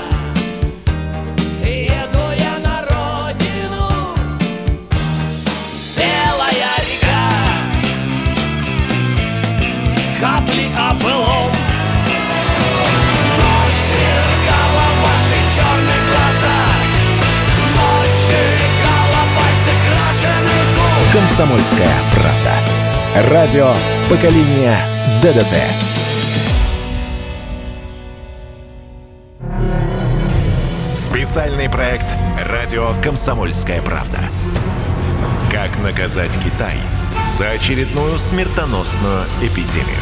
«Комсомольская 21.12 21.92
правда». 22.14 23.30
Радио 23.30 23.74
поколения 24.08 24.78
ДДТ». 25.22 25.52
Специальный 30.90 31.68
проект 31.68 32.06
«Радио 32.40 32.94
Комсомольская 33.02 33.82
правда». 33.82 34.20
Как 35.50 35.78
наказать 35.82 36.34
Китай 36.42 36.78
за 37.26 37.50
очередную 37.50 38.16
смертоносную 38.16 39.24
эпидемию. 39.42 40.00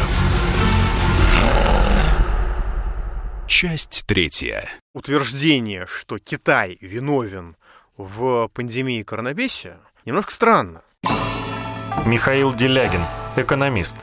Часть 3.47 4.05
третья. 4.07 4.69
Утверждение, 4.93 5.87
что 5.87 6.19
Китай 6.19 6.77
виновен 6.79 7.57
в 7.97 8.47
пандемии 8.53 9.03
коронавируса, 9.03 9.75
немножко 10.05 10.31
странно. 10.31 10.83
Михаил 12.05 12.53
Делягин, 12.53 13.01
экономист. 13.35 13.95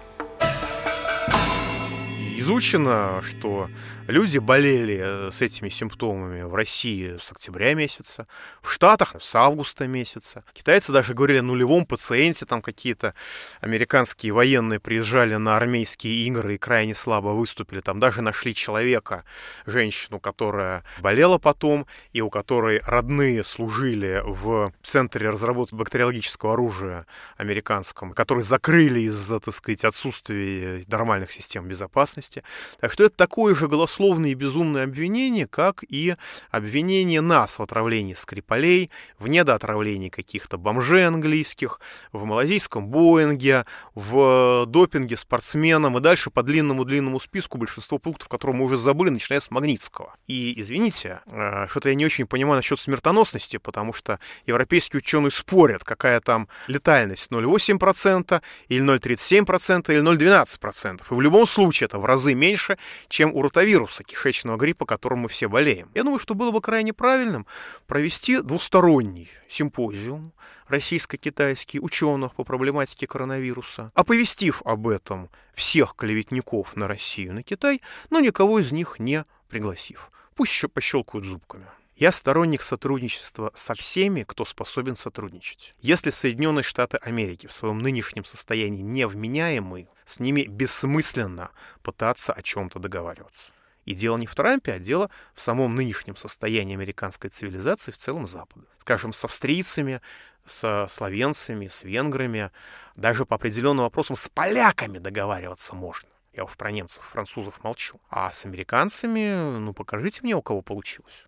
Изучено, 2.37 3.20
что 3.22 3.68
Люди 4.09 4.38
болели 4.38 4.99
э, 4.99 5.31
с 5.31 5.42
этими 5.42 5.68
симптомами 5.68 6.40
в 6.40 6.55
России 6.55 7.18
с 7.21 7.31
октября 7.31 7.75
месяца, 7.75 8.27
в 8.62 8.71
Штатах 8.71 9.14
с 9.21 9.35
августа 9.35 9.87
месяца. 9.87 10.44
Китайцы 10.55 10.92
даже 10.92 11.12
говорили 11.12 11.40
о 11.40 11.42
нулевом 11.42 11.85
пациенте, 11.85 12.47
там 12.47 12.62
какие-то 12.62 13.12
американские 13.61 14.33
военные 14.33 14.81
приезжали 14.81 15.35
на 15.35 15.59
армейские 15.59 16.27
игры 16.27 16.55
и 16.55 16.59
крайне 16.59 16.94
слабо 16.94 17.29
выступили. 17.29 17.81
Там 17.81 18.01
даже 18.01 18.23
нашли 18.23 18.55
человека, 18.55 19.25
женщину, 19.66 20.21
которая 20.21 20.85
болела 21.01 21.37
потом, 21.37 21.87
и 22.14 22.23
у 22.23 22.31
которой 22.31 22.81
родные 22.87 23.44
служили 23.44 24.23
в 24.25 24.73
Центре 24.83 25.29
разработки 25.29 25.75
бактериологического 25.75 26.55
оружия 26.55 27.05
американском, 27.37 28.14
который 28.14 28.42
закрыли 28.42 29.01
из-за, 29.01 29.38
так 29.38 29.55
сказать, 29.55 29.85
отсутствия 29.85 30.83
нормальных 30.87 31.31
систем 31.31 31.68
безопасности. 31.68 32.42
Так 32.81 32.90
что 32.90 33.05
это 33.05 33.14
такое 33.14 33.55
же 33.55 33.68
голословное 33.68 33.98
и 33.99 34.35
безумное 34.35 34.85
обвинение, 34.85 35.47
как 35.47 35.85
и 35.89 36.15
обвинение 36.51 37.21
нас 37.21 37.59
в 37.59 37.63
отравлении 37.63 38.15
Скрипалей, 38.15 38.91
в 39.19 39.29
недоотравлении 39.29 40.09
каких-то 40.09 40.57
бомжей 40.57 41.07
английских, 41.07 41.81
в 42.13 42.25
малазийском 42.25 42.89
Боинге, 42.89 43.65
в 43.95 44.67
допинге 44.67 45.17
спортсменам 45.17 45.99
и 45.99 46.01
дальше 46.01 46.31
по 46.31 46.43
длинному-длинному 46.43 47.19
списку 47.21 47.59
большинство 47.59 47.99
пунктов, 47.99 48.29
которые 48.29 48.57
мы 48.57 48.65
уже 48.65 48.79
забыли, 48.79 49.11
начиная 49.11 49.41
с 49.41 49.51
Магнитского. 49.51 50.15
И, 50.27 50.61
извините, 50.61 51.21
э, 51.27 51.67
что-то 51.69 51.89
я 51.89 51.95
не 51.95 52.07
очень 52.07 52.27
понимаю 52.27 52.57
насчет 52.57 52.79
смертоносности, 52.79 53.57
потому 53.57 53.93
что 53.93 54.21
европейские 54.47 54.99
ученые 54.99 55.31
спорят, 55.31 55.85
какая 55.85 56.21
там 56.21 56.49
летальность 56.69 57.31
0,8% 57.31 58.41
или 58.69 58.85
0,37% 58.85 59.93
или 59.93 60.03
0,12%. 60.03 61.03
И 61.11 61.15
в 61.15 61.21
любом 61.21 61.47
случае 61.47 61.87
это 61.87 61.99
в 61.99 62.05
разы 62.05 62.35
меньше, 62.35 62.79
чем 63.09 63.35
у 63.35 63.43
ротавируса, 63.43 63.88
кишечного 64.05 64.57
гриппа, 64.57 64.87
которым 64.87 65.20
мы 65.20 65.29
все 65.29 65.48
болеем. 65.48 65.90
Я 65.94 66.05
думаю, 66.05 66.18
что 66.18 66.35
было 66.35 66.51
бы 66.51 66.61
крайне 66.61 66.92
правильным 66.92 67.46
провести 67.87 68.40
двусторонний 68.40 69.31
симпозиум 69.48 70.33
российско-китайский 70.68 71.81
ученых 71.81 72.35
по 72.35 72.44
проблематике 72.44 73.07
коронавируса, 73.07 73.90
оповестив 73.94 74.62
об 74.64 74.88
этом 74.88 75.31
всех 75.55 75.94
клеветников 75.96 76.77
на 76.77 76.88
Россию, 76.88 77.35
на 77.35 77.42
Китай, 77.42 77.83
но 78.11 78.20
никого 78.20 78.59
из 78.59 78.72
них 78.72 78.98
не 78.98 79.24
пригласив. 79.48 80.11
Пусть 80.35 80.53
еще 80.53 80.68
пощелкают 80.68 81.27
зубками. 81.27 81.66
Я 81.98 82.12
сторонник 82.12 82.62
сотрудничества 82.62 83.51
со 83.57 83.74
всеми, 83.74 84.22
кто 84.22 84.44
способен 84.44 84.94
сотрудничать. 84.94 85.74
Если 85.81 86.11
Соединенные 86.11 86.62
Штаты 86.62 86.96
Америки 86.98 87.48
в 87.48 87.53
своем 87.53 87.81
нынешнем 87.81 88.24
состоянии 88.24 88.83
невменяемы, 88.83 89.88
с 90.05 90.20
ними 90.20 90.42
бессмысленно 90.42 91.51
пытаться 91.83 92.33
о 92.33 92.40
чем-то 92.40 92.79
договариваться. 92.79 93.51
И 93.88 93.94
дело 93.94 94.18
не 94.18 94.27
в 94.27 94.35
Трампе, 94.35 94.74
а 94.74 94.79
дело 94.79 95.09
в 95.33 95.40
самом 95.40 95.74
нынешнем 95.74 96.14
состоянии 96.14 96.74
американской 96.74 97.31
цивилизации 97.31 97.90
в 97.90 97.96
целом 97.96 98.29
Запада. 98.29 98.66
Скажем, 98.81 99.14
с 99.14 99.24
австрийцами, 99.24 100.03
с 100.44 100.87
словенцами, 100.90 101.68
с 101.68 101.85
венграми, 101.85 102.51
даже 102.96 103.24
по 103.24 103.37
определенным 103.37 103.85
вопросам 103.85 104.14
с 104.14 104.29
поляками 104.29 104.98
договариваться 104.98 105.74
можно. 105.74 106.11
Я 106.35 106.44
уж 106.44 106.55
про 106.59 106.70
немцев, 106.70 107.03
французов 107.11 107.64
молчу. 107.64 107.98
А 108.11 108.31
с 108.31 108.44
американцами, 108.44 109.59
ну 109.59 109.72
покажите 109.72 110.20
мне, 110.22 110.37
у 110.37 110.42
кого 110.42 110.61
получилось. 110.61 111.24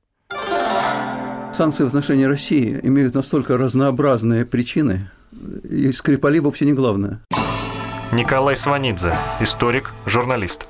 Санкции 1.55 1.85
в 1.85 1.87
отношении 1.87 2.25
России 2.25 2.79
имеют 2.83 3.15
настолько 3.15 3.57
разнообразные 3.57 4.45
причины, 4.45 5.11
и 5.65 5.91
Скрипали 5.93 6.41
вовсе 6.41 6.67
не 6.67 6.75
главное. 6.75 7.23
Николай 8.13 8.55
Сванидзе, 8.55 9.17
историк, 9.41 9.95
журналист. 10.05 10.67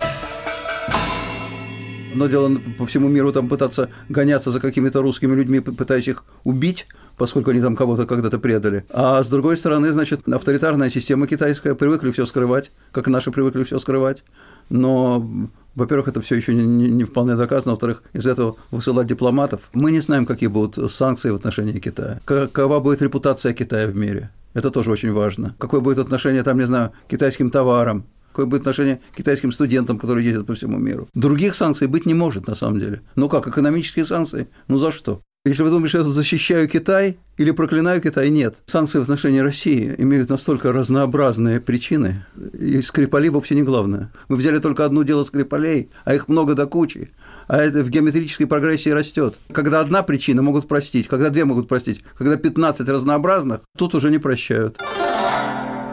Одно 2.13 2.27
дело 2.27 2.59
по 2.79 2.87
всему 2.87 3.09
миру 3.09 3.33
там 3.33 3.49
пытаться 3.49 3.91
гоняться 4.09 4.51
за 4.51 4.61
какими-то 4.61 5.03
русскими 5.03 5.35
людьми, 5.35 5.61
пытаясь 5.61 6.09
их 6.09 6.25
убить, 6.45 6.87
поскольку 7.17 7.51
они 7.51 7.61
там 7.61 7.77
кого-то 7.77 8.07
когда-то 8.07 8.39
предали. 8.39 8.85
А 8.91 9.23
с 9.23 9.29
другой 9.29 9.57
стороны, 9.57 9.93
значит, 9.93 10.27
авторитарная 10.29 10.91
система 10.91 11.27
китайская, 11.27 11.75
привыкли 11.75 12.11
все 12.11 12.27
скрывать, 12.27 12.73
как 12.93 13.09
наши 13.09 13.31
привыкли 13.31 13.65
все 13.65 13.79
скрывать. 13.79 14.25
Но 14.71 15.51
во-первых, 15.75 16.09
это 16.09 16.21
все 16.21 16.35
еще 16.35 16.55
не, 16.55 16.65
не, 16.65 16.89
не 16.89 17.05
вполне 17.05 17.37
доказано. 17.37 17.73
Во-вторых, 17.73 18.03
из 18.13 18.27
этого 18.27 18.57
высылать 18.71 19.07
дипломатов. 19.07 19.71
Мы 19.73 19.93
не 19.93 20.01
знаем, 20.01 20.27
какие 20.27 20.49
будут 20.49 20.93
санкции 20.93 21.31
в 21.31 21.37
отношении 21.37 21.79
Китая. 21.79 22.21
Какова 22.25 22.81
будет 22.81 23.03
репутация 23.03 23.53
Китая 23.53 23.87
в 23.87 23.95
мире. 23.95 24.31
Это 24.53 24.71
тоже 24.71 24.91
очень 24.91 25.13
важно. 25.13 25.55
Какое 25.59 25.81
будет 25.81 25.99
отношение, 25.99 26.43
там, 26.43 26.59
не 26.59 26.67
знаю, 26.67 26.91
к 27.07 27.11
китайским 27.11 27.51
товарам, 27.51 28.05
какое 28.31 28.47
будет 28.47 28.63
отношение 28.63 29.01
к 29.13 29.17
китайским 29.17 29.53
студентам, 29.53 29.99
которые 29.99 30.27
ездят 30.27 30.47
по 30.47 30.55
всему 30.55 30.79
миру. 30.79 31.09
Других 31.15 31.55
санкций 31.55 31.87
быть 31.87 32.07
не 32.07 32.15
может, 32.15 32.47
на 32.47 32.55
самом 32.55 32.81
деле. 32.81 33.03
Ну 33.17 33.29
как, 33.29 33.47
экономические 33.47 34.05
санкции? 34.05 34.49
Ну 34.69 34.79
за 34.79 34.91
что? 34.91 35.21
Если 35.47 35.63
вы 35.63 35.71
думаете, 35.71 35.89
что 35.89 35.99
я 35.99 36.05
защищаю 36.05 36.69
Китай 36.69 37.17
или 37.39 37.51
проклинаю 37.51 38.03
Китай, 38.03 38.29
нет. 38.29 38.57
Санкции 38.67 38.99
в 38.99 39.03
отношении 39.03 39.39
России 39.39 39.95
имеют 39.97 40.29
настолько 40.29 40.71
разнообразные 40.71 41.63
причины, 41.63 42.27
и 42.53 42.83
Скрипали 42.83 43.31
вовсе 43.31 43.55
не 43.55 43.63
главное. 43.63 44.13
Мы 44.29 44.37
взяли 44.37 44.59
только 44.59 44.85
одно 44.85 45.03
дело 45.03 45.23
Скрипалей, 45.23 45.89
а 46.05 46.15
их 46.15 46.29
много 46.29 46.53
до 46.53 46.67
кучи, 46.67 47.13
а 47.49 47.57
это 47.57 47.83
в 47.83 47.89
геометрической 47.89 48.47
прогрессии 48.47 48.91
растет. 48.91 49.39
Когда 49.51 49.81
одна 49.81 50.03
причина 50.03 50.43
могут 50.43 50.69
простить, 50.69 51.09
когда 51.09 51.31
две 51.31 51.47
могут 51.47 51.69
простить, 51.69 52.05
когда 52.19 52.37
15 52.37 52.87
разнообразных, 52.87 53.63
тут 53.79 53.95
уже 53.95 54.11
не 54.11 54.19
прощают. 54.19 54.79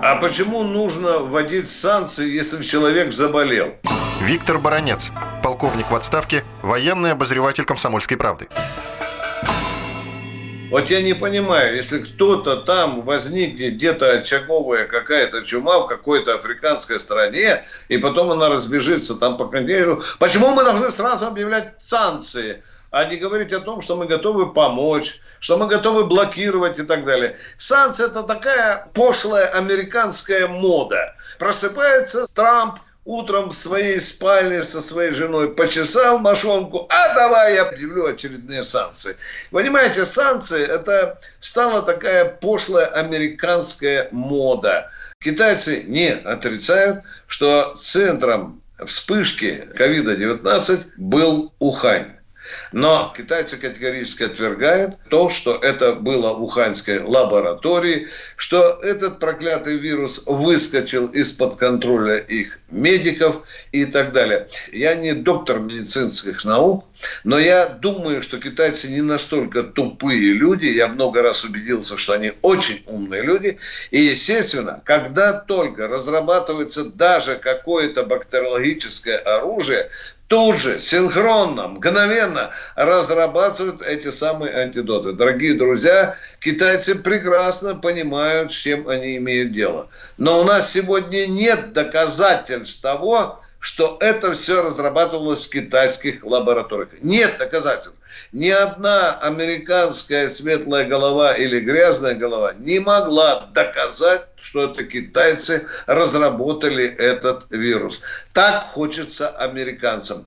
А 0.10 0.16
почему 0.16 0.64
нужно 0.64 1.18
вводить 1.18 1.70
санкции, 1.70 2.30
если 2.30 2.64
человек 2.64 3.12
заболел? 3.12 3.74
Виктор 4.22 4.58
Баранец, 4.58 5.12
полковник 5.44 5.92
в 5.92 5.96
отставке, 5.96 6.46
военный 6.62 7.12
обозреватель 7.12 7.66
комсомольской 7.66 8.16
правды. 8.16 8.48
Вот 10.72 10.90
я 10.90 11.02
не 11.02 11.14
понимаю, 11.14 11.76
если 11.76 12.00
кто-то 12.00 12.56
там 12.56 13.02
возникнет 13.02 13.74
где-то 13.74 14.12
очаговая 14.12 14.88
какая-то 14.88 15.44
чума 15.44 15.80
в 15.80 15.88
какой-то 15.88 16.36
африканской 16.36 17.02
стране, 17.02 17.62
и 17.90 17.98
потом 17.98 18.32
она 18.32 18.48
разбежится 18.48 19.20
там 19.20 19.36
по 19.36 19.48
контейнеру, 19.48 20.02
почему 20.20 20.52
мы 20.52 20.64
должны 20.64 20.90
сразу 20.90 21.28
объявлять 21.28 21.74
санкции? 21.80 22.64
А 22.92 23.06
не 23.06 23.18
говорить 23.18 23.54
о 23.54 23.60
том, 23.60 23.82
что 23.82 23.96
мы 23.96 24.06
готовы 24.06 24.54
помочь, 24.54 25.20
что 25.40 25.58
мы 25.58 25.68
готовы 25.68 26.06
блокировать 26.06 26.80
и 26.80 26.84
так 26.84 27.06
далее. 27.06 27.38
Санкции– 27.58 28.06
это 28.08 28.24
такая 28.24 28.90
пошлая 28.94 29.48
американская 29.48 30.48
мода. 30.48 31.16
Просыпается 31.38 32.26
Трамп, 32.34 32.80
утром 33.08 33.52
в 33.52 33.56
своей 33.56 34.02
спальне 34.02 34.64
со 34.64 34.82
своей 34.82 35.12
женой 35.12 35.54
почесал 35.56 36.20
мошонку, 36.20 36.90
а 36.90 37.16
давай 37.16 37.56
я 37.56 37.66
объявлю 37.66 38.06
очередные 38.08 38.64
санкции. 38.64 39.16
Понимаете, 39.50 40.04
санкции– 40.04 40.62
это 40.68 41.18
стала 41.40 41.82
такая 41.82 42.26
пошлая 42.26 42.88
американская 42.88 44.10
мода. 44.12 44.92
Китайцы 45.24 45.84
не 45.88 46.10
отрицают, 46.10 47.04
что 47.28 47.76
центром 47.78 48.62
вспышки 48.86 49.70
ковида-19 49.76 50.92
был 50.98 51.54
Ухань. 51.60 52.17
Но 52.72 53.14
китайцы 53.16 53.58
категорически 53.58 54.24
отвергают 54.24 54.96
то, 55.10 55.30
что 55.30 55.58
это 55.58 55.94
было 55.94 56.34
в 56.34 56.44
Уханьской 56.44 57.02
лаборатории, 57.02 58.08
что 58.36 58.80
этот 58.82 59.20
проклятый 59.20 59.78
вирус 59.78 60.24
выскочил 60.26 61.08
из-под 61.08 61.58
контроля 61.58 62.18
их 62.18 62.60
медиков 62.70 63.44
и 63.72 63.86
так 63.86 64.14
далее. 64.14 64.48
Я 64.72 64.96
не 64.96 65.14
доктор 65.14 65.60
медицинских 65.60 66.46
наук, 66.46 66.86
но 67.24 67.40
я 67.40 67.68
думаю, 67.68 68.22
что 68.22 68.40
китайцы 68.40 68.90
не 68.90 69.02
настолько 69.02 69.64
тупые 69.64 70.34
люди. 70.34 70.66
Я 70.66 70.88
много 70.88 71.22
раз 71.22 71.44
убедился, 71.44 71.98
что 71.98 72.14
они 72.14 72.34
очень 72.42 72.84
умные 72.86 73.22
люди. 73.22 73.58
И, 73.92 74.02
естественно, 74.02 74.82
когда 74.86 75.34
только 75.34 75.88
разрабатывается 75.88 76.86
даже 76.86 77.36
какое-то 77.36 78.04
бактериологическое 78.04 79.18
оружие, 79.18 79.90
тут 80.28 80.58
же, 80.58 80.80
синхронно, 80.80 81.68
мгновенно 81.68 82.52
разрабатывают 82.76 83.82
эти 83.82 84.10
самые 84.10 84.54
антидоты. 84.54 85.14
Дорогие 85.14 85.54
друзья, 85.54 86.16
китайцы 86.40 87.02
прекрасно 87.02 87.76
понимают, 87.76 88.52
с 88.52 88.56
чем 88.56 88.88
они 88.88 89.18
имеют 89.18 89.54
дело. 89.54 89.90
Но 90.18 90.42
у 90.42 90.44
нас 90.44 90.72
сегодня 90.72 91.26
нет 91.28 91.74
доказательств 91.74 92.82
того, 92.82 93.42
что 93.68 93.98
это 94.00 94.32
все 94.32 94.64
разрабатывалось 94.64 95.46
в 95.46 95.50
китайских 95.50 96.24
лабораториях. 96.24 96.88
Нет 97.02 97.36
доказательств. 97.38 98.00
Ни 98.32 98.48
одна 98.48 99.18
американская 99.20 100.30
светлая 100.30 100.86
голова 100.86 101.36
или 101.36 101.60
грязная 101.60 102.16
голова 102.16 102.54
не 102.54 102.80
могла 102.80 103.48
доказать, 103.54 104.26
что 104.38 104.72
это 104.72 104.86
китайцы 104.86 105.68
разработали 105.86 106.86
этот 106.86 107.48
вирус. 107.50 108.04
Так 108.32 108.64
хочется 108.64 109.28
американцам. 109.28 110.24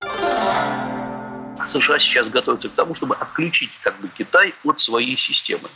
США 1.67 1.99
сейчас 1.99 2.29
готовятся 2.29 2.69
к 2.69 2.73
тому, 2.73 2.95
чтобы 2.95 3.15
отключить 3.15 3.71
как 3.83 3.99
бы 4.01 4.09
Китай 4.09 4.55
от 4.65 4.81
своей 4.81 5.17
системы. 5.17 5.71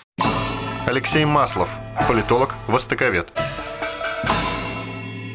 Алексей 0.87 1.24
Маслов, 1.24 1.70
политолог, 2.09 2.55
востоковед 2.68 3.33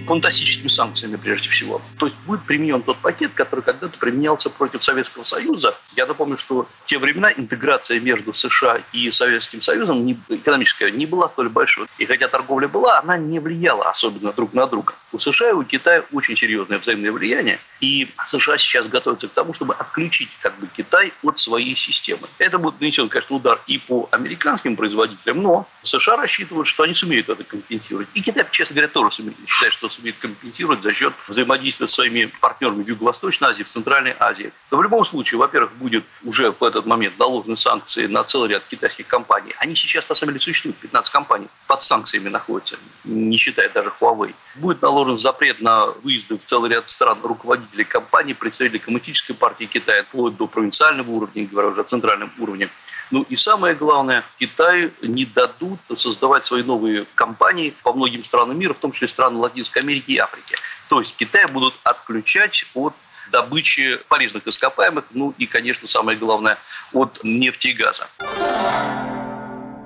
фантастическими 0.10 0.68
санкциями 0.68 1.18
прежде 1.18 1.50
всего. 1.50 1.82
То 2.00 2.08
есть 2.08 2.18
будет 2.26 2.42
применен 2.42 2.82
тот 2.82 2.98
пакет, 2.98 3.32
который 3.36 3.62
когда-то 3.62 3.98
применялся 4.00 4.50
против 4.50 4.84
Советского 4.84 5.24
Союза. 5.24 5.78
Я 5.96 6.08
напомню, 6.08 6.38
что 6.38 6.68
в 6.84 6.86
те 6.88 6.98
времена 6.98 7.32
интеграция 7.32 8.00
между 8.00 8.34
США 8.34 8.82
и 8.92 9.12
Советским 9.12 9.62
Союзом 9.62 10.04
не, 10.04 10.20
экономическая 10.30 10.90
не 10.90 11.06
была 11.06 11.30
столь 11.30 11.50
большой. 11.50 11.86
И 12.00 12.06
хотя 12.06 12.28
торговля 12.28 12.68
была, 12.68 13.00
она 13.00 13.18
не 13.18 13.40
влияла 13.40 13.90
особенно 13.92 14.34
друг 14.34 14.54
на 14.54 14.66
друга. 14.66 14.96
У 15.12 15.20
США 15.20 15.52
и 15.52 15.54
у 15.54 15.64
Китая 15.64 16.04
очень 16.12 16.36
серьезное 16.36 16.80
взаимное 16.80 17.12
влияние. 17.12 17.60
И 17.80 18.10
США 18.26 18.58
сейчас 18.58 18.88
готовятся 18.88 19.28
к 19.28 19.32
тому, 19.32 19.54
чтобы 19.54 19.76
отключить 19.76 20.30
как 20.42 20.58
бы 20.60 20.68
Китай 20.76 21.14
от 21.24 21.38
своей 21.38 21.76
системы. 21.76 22.28
Это 22.40 22.58
будет 22.58 22.82
нанесен, 22.82 23.10
конечно, 23.10 23.36
удар 23.36 23.62
и 23.68 23.78
по 23.78 24.10
американским 24.12 24.76
производителям, 24.76 25.42
но 25.42 25.68
США 25.84 26.18
рассчитывают, 26.18 26.68
что 26.68 26.84
они 26.84 26.96
сумеют 26.96 27.30
это 27.30 27.44
компенсировать. 27.44 28.08
И 28.16 28.22
Китай, 28.22 28.46
честно 28.52 28.74
говоря, 28.74 28.88
тоже 28.88 29.16
сумеет, 29.16 29.38
считает, 29.48 29.74
что 29.74 29.90
сумеет 30.00 30.18
компенсировать 30.20 30.82
за 30.82 30.94
счет 30.94 31.14
взаимодействия 31.28 31.88
с 31.88 31.94
своими 31.94 32.26
партнерами 32.40 32.84
в 32.84 32.88
Юго-Восточной 32.88 33.50
Азии, 33.50 33.64
в 33.64 33.70
Центральной 33.70 34.16
Азии. 34.20 34.52
Но 34.72 34.78
в 34.78 34.84
любом 34.84 35.06
случае, 35.06 35.40
во-первых, 35.40 35.74
будет 35.74 36.06
уже 36.24 36.52
в 36.52 36.64
этот 36.64 36.86
момент 36.86 37.18
наложены 37.20 37.58
санкции 37.58 38.08
на 38.08 38.24
целый 38.24 38.50
ряд 38.50 38.64
китайских 38.70 39.08
компаний. 39.08 39.54
Они 39.58 39.76
сейчас 39.76 40.08
на 40.10 40.16
самом 40.16 40.34
деле 40.34 40.42
существуют, 40.42 40.78
15 40.78 41.12
компаний 41.12 41.48
под 41.68 41.84
санкциями 41.84 42.30
находятся, 42.30 42.78
не 43.04 43.38
считая 43.38 43.70
даже 43.70 43.92
Huawei. 44.00 44.34
Будет 44.56 44.82
наложен 44.82 45.18
запрет 45.18 45.62
на 45.62 45.88
выезды 45.88 46.38
в 46.38 46.44
целый 46.46 46.72
ряд 46.72 46.90
стран 46.90 47.20
руководителей 47.24 47.84
компаний, 47.84 48.34
представителей 48.34 48.80
коммунистической 48.80 49.36
партии 49.36 49.66
Китая, 49.66 50.04
вплоть 50.04 50.38
до 50.38 50.48
провинциального 50.48 51.10
уровня, 51.12 51.48
говоря 51.52 51.70
уже 51.70 51.82
о 51.82 51.84
центральном 51.84 52.32
уровне. 52.38 52.70
Ну 53.12 53.26
и 53.28 53.36
самое 53.36 53.74
главное, 53.74 54.24
Китаю 54.38 54.92
не 55.02 55.26
дадут 55.26 55.80
создавать 55.96 56.46
свои 56.46 56.62
новые 56.62 57.06
компании 57.16 57.74
по 57.84 57.92
многим 57.92 58.24
странам 58.24 58.60
мира, 58.60 58.74
в 58.74 58.80
том 58.80 58.92
числе 58.92 59.08
страны 59.08 59.38
Латинской 59.38 59.82
Америки 59.82 60.12
и 60.12 60.18
Африки. 60.18 60.56
То 60.90 61.00
есть 61.00 61.18
Китай 61.18 61.48
будут 61.48 61.74
отключать 61.84 62.66
от 62.76 62.94
добычи 63.32 63.98
полезных 64.10 64.48
ископаемых, 64.48 65.06
ну 65.12 65.34
и, 65.38 65.46
конечно, 65.48 65.88
самое 65.88 66.18
главное, 66.18 66.58
от 66.94 67.20
нефти 67.24 67.70
и 67.70 67.74
газа. 67.74 68.08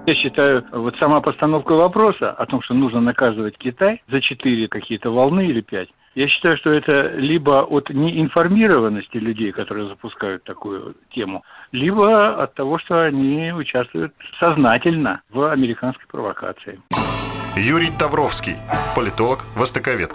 Я 0.06 0.16
считаю, 0.16 0.66
вот 0.74 0.96
сама 0.98 1.22
постановка 1.22 1.74
вопроса 1.74 2.32
о 2.32 2.46
том, 2.46 2.62
что 2.62 2.74
нужно 2.74 3.00
наказывать 3.00 3.58
Китай 3.58 4.04
за 4.10 4.20
четыре 4.20 4.68
какие-то 4.68 5.10
волны 5.12 5.48
или 5.48 5.62
пять, 5.62 5.90
я 6.16 6.28
считаю, 6.28 6.58
что 6.58 6.72
это 6.72 7.14
либо 7.16 7.64
от 7.64 7.90
неинформированности 7.90 9.18
людей, 9.18 9.52
которые 9.52 9.88
запускают 9.88 10.44
такую 10.44 10.96
тему, 11.12 11.44
либо 11.72 12.42
от 12.44 12.54
того, 12.54 12.78
что 12.80 13.04
они 13.06 13.52
участвуют 13.52 14.14
сознательно 14.40 15.22
в 15.32 15.52
американской 15.52 16.06
провокации. 16.08 16.80
Юрий 17.56 17.92
Тавровский, 17.98 18.56
политолог, 18.96 19.40
востоковед. 19.56 20.12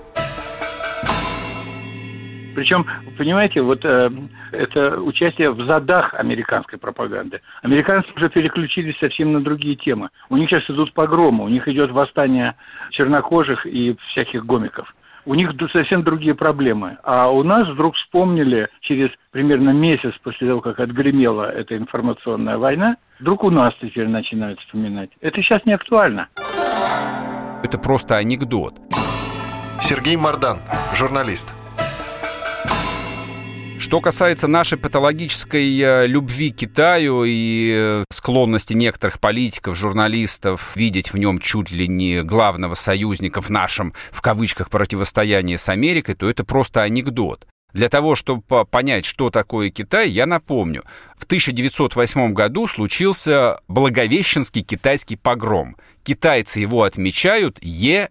Причем, 2.54 2.84
понимаете, 3.16 3.61
вот 3.62 3.84
э, 3.84 4.11
это 4.50 5.00
участие 5.00 5.52
в 5.52 5.64
задах 5.64 6.12
американской 6.14 6.76
пропаганды. 6.76 7.40
Американцы 7.62 8.08
уже 8.16 8.28
переключились 8.30 8.98
совсем 8.98 9.32
на 9.32 9.40
другие 9.40 9.76
темы. 9.76 10.08
У 10.28 10.37
них 10.37 10.50
сейчас 10.50 10.68
идут 10.68 10.92
погромы, 10.92 11.44
у 11.44 11.48
них 11.48 11.68
идет 11.68 11.92
восстание 11.92 12.56
чернокожих 12.90 13.64
и 13.64 13.96
всяких 14.11 14.44
гомиков. 14.44 14.92
У 15.28 15.34
них 15.34 15.50
совсем 15.74 16.04
другие 16.04 16.34
проблемы. 16.34 16.96
А 17.02 17.28
у 17.30 17.42
нас 17.42 17.68
вдруг 17.68 17.94
вспомнили 17.96 18.70
через 18.80 19.10
примерно 19.30 19.70
месяц 19.74 20.14
после 20.22 20.48
того, 20.48 20.62
как 20.62 20.80
отгремела 20.80 21.50
эта 21.50 21.76
информационная 21.76 22.56
война, 22.56 22.96
вдруг 23.20 23.44
у 23.44 23.50
нас 23.50 23.74
теперь 23.78 24.08
начинают 24.08 24.58
вспоминать. 24.60 25.10
Это 25.20 25.42
сейчас 25.42 25.66
не 25.66 25.74
актуально. 25.74 26.28
Это 27.62 27.76
просто 27.76 28.16
анекдот. 28.16 28.76
Сергей 29.82 30.16
Мардан, 30.16 30.60
журналист. 30.94 31.52
Что 33.88 34.01
касается 34.03 34.48
нашей 34.48 34.77
патологической 34.77 35.81
э, 35.81 36.07
любви 36.07 36.51
к 36.51 36.57
Китаю 36.57 37.24
и 37.24 37.72
э, 37.74 38.05
склонности 38.11 38.74
некоторых 38.74 39.18
политиков, 39.18 39.79
журналистов 39.79 40.77
видеть 40.77 41.14
в 41.14 41.16
нем 41.16 41.38
чуть 41.38 41.70
ли 41.70 41.88
не 41.88 42.22
главного 42.22 42.74
союзника 42.74 43.40
в 43.40 43.48
нашем, 43.48 43.94
в 44.11 44.20
кавычках, 44.20 44.68
противостоянии 44.68 45.57
с 45.57 45.70
Америкой, 45.70 46.16
то 46.16 46.29
это 46.29 46.44
просто 46.44 46.83
анекдот. 46.83 47.46
Для 47.72 47.88
того, 47.88 48.14
чтобы 48.14 48.66
понять, 48.66 49.07
что 49.07 49.31
такое 49.31 49.70
Китай, 49.70 50.11
я 50.11 50.27
напомню. 50.27 50.85
В 51.16 51.24
1908 51.24 52.35
году 52.35 52.66
случился 52.66 53.59
Благовещенский 53.68 54.61
китайский 54.61 55.16
погром. 55.16 55.79
Китайцы 56.03 56.61
его 56.61 56.83
отмечают 56.83 57.57
ежегодно 57.62 58.05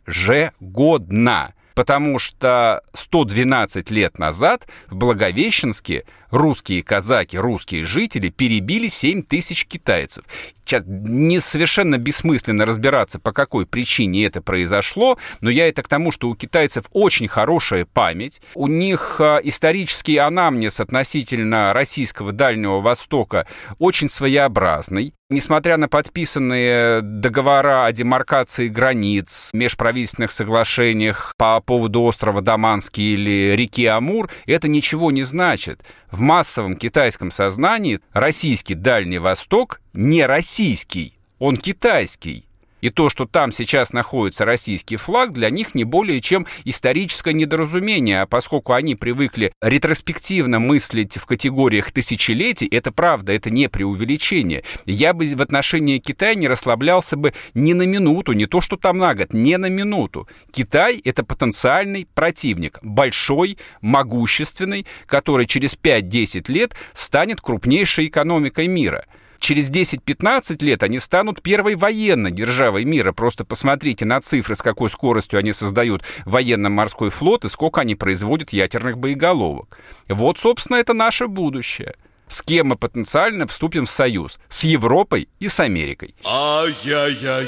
потому 1.77 2.17
что 2.17 2.81
112 2.93 3.91
лет 3.91 4.17
назад 4.17 4.67
в 4.87 4.95
Благовещенске 4.95 6.05
русские 6.31 6.83
казаки, 6.83 7.37
русские 7.37 7.85
жители 7.85 8.29
перебили 8.29 8.87
7 8.87 9.23
тысяч 9.23 9.65
китайцев. 9.65 10.25
Сейчас 10.65 10.83
не 10.85 11.39
совершенно 11.39 11.97
бессмысленно 11.97 12.65
разбираться, 12.65 13.19
по 13.19 13.31
какой 13.31 13.65
причине 13.65 14.25
это 14.25 14.41
произошло, 14.41 15.17
но 15.39 15.49
я 15.49 15.69
это 15.69 15.81
к 15.81 15.87
тому, 15.87 16.11
что 16.11 16.27
у 16.27 16.35
китайцев 16.35 16.85
очень 16.91 17.29
хорошая 17.29 17.85
память, 17.85 18.41
у 18.53 18.67
них 18.67 19.21
а, 19.21 19.37
исторический 19.37 20.17
анамнез 20.17 20.81
относительно 20.81 21.71
российского 21.71 22.33
Дальнего 22.33 22.81
Востока 22.81 23.47
очень 23.79 24.09
своеобразный. 24.09 25.13
Несмотря 25.29 25.75
на 25.75 25.89
подписанные 25.89 27.01
договора 27.01 27.85
о 27.85 27.91
демаркации 27.91 28.69
границ, 28.69 29.49
межправительственных 29.53 30.31
соглашениях 30.31 31.33
по 31.37 31.59
поводу 31.59 32.03
острова 32.03 32.41
Даманский 32.41 33.13
или 33.13 33.53
реки 33.53 33.85
Амур, 33.85 34.29
это 34.45 34.69
ничего 34.69 35.11
не 35.11 35.23
значит 35.23 35.83
в 36.17 36.19
массовом 36.19 36.75
китайском 36.75 37.29
сознании 37.29 37.99
российский 38.11 38.73
Дальний 38.73 39.19
Восток 39.19 39.81
не 39.93 40.25
российский, 40.25 41.13
он 41.37 41.57
китайский. 41.57 42.46
И 42.87 42.89
то, 42.89 43.09
что 43.09 43.25
там 43.25 43.51
сейчас 43.51 43.91
находится 43.91 44.45
российский 44.45 44.95
флаг, 44.95 45.33
для 45.33 45.49
них 45.49 45.75
не 45.75 45.83
более 45.83 46.21
чем 46.21 46.47
историческое 46.63 47.33
недоразумение, 47.33 48.21
а 48.21 48.25
поскольку 48.25 48.71
они 48.71 48.95
привыкли 48.95 49.51
ретроспективно 49.61 50.59
мыслить 50.59 51.17
в 51.17 51.25
категориях 51.25 51.91
тысячелетий, 51.91 52.65
это 52.65 52.93
правда, 52.93 53.33
это 53.33 53.49
не 53.49 53.67
преувеличение. 53.67 54.63
Я 54.85 55.13
бы 55.13 55.25
в 55.25 55.41
отношении 55.41 55.97
Китая 55.97 56.33
не 56.33 56.47
расслаблялся 56.47 57.17
бы 57.17 57.33
ни 57.53 57.73
на 57.73 57.83
минуту, 57.83 58.31
не 58.31 58.45
то, 58.45 58.61
что 58.61 58.77
там 58.77 58.99
на 58.99 59.13
год, 59.15 59.33
не 59.33 59.57
на 59.57 59.65
минуту. 59.65 60.29
Китай— 60.53 61.01
это 61.03 61.25
потенциальный 61.25 62.07
противник, 62.15 62.79
большой, 62.81 63.57
могущественный, 63.81 64.87
который 65.07 65.45
через 65.45 65.75
5-10 65.75 66.49
лет 66.49 66.73
станет 66.93 67.41
крупнейшей 67.41 68.05
экономикой 68.05 68.67
мира. 68.67 69.03
Через 69.39 69.69
10-15 69.69 70.63
лет 70.63 70.83
они 70.83 70.99
станут 70.99 71.41
первой 71.41 71.75
военной 71.75 72.31
державой 72.31 72.85
мира. 72.85 73.11
Просто 73.11 73.45
посмотрите 73.45 74.05
на 74.05 74.19
цифры, 74.21 74.55
с 74.55 74.61
какой 74.61 74.89
скоростью 74.89 75.39
они 75.39 75.51
создают 75.51 76.03
военно-морской 76.25 77.09
флот 77.09 77.45
и 77.45 77.49
сколько 77.49 77.81
они 77.81 77.95
производят 77.95 78.51
ядерных 78.51 78.97
боеголовок. 78.97 79.79
Вот, 80.07 80.37
собственно, 80.37 80.77
это 80.77 80.93
наше 80.93 81.27
будущее. 81.27 81.95
С 82.27 82.41
кем 82.41 82.67
мы 82.67 82.75
потенциально 82.75 83.47
вступим 83.47 83.85
в 83.85 83.89
союз? 83.89 84.37
С 84.49 84.65
Европой 84.65 85.29
и 85.39 85.47
с 85.47 85.61
Америкой. 85.61 86.13
Ай-яй-яй-яй-яй 86.25 87.47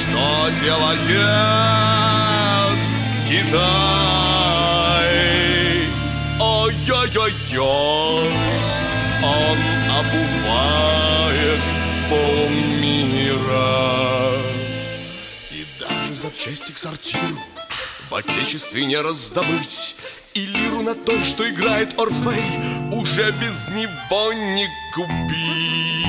Что 0.00 0.48
делает 0.62 0.98
Китай? 3.28 3.66
Ай-яй-яй-яй 6.40 8.55
запчасти 16.26 16.72
к 16.72 16.78
сортиру 16.78 17.38
в 18.10 18.14
отечестве 18.14 18.84
не 18.84 18.96
раздобыть. 18.96 19.94
И 20.34 20.44
лиру 20.44 20.82
на 20.82 20.94
то, 20.94 21.22
что 21.22 21.48
играет 21.48 21.98
Орфей, 22.00 22.42
уже 22.92 23.30
без 23.30 23.68
него 23.68 24.32
не 24.32 24.68
купить. 24.92 26.06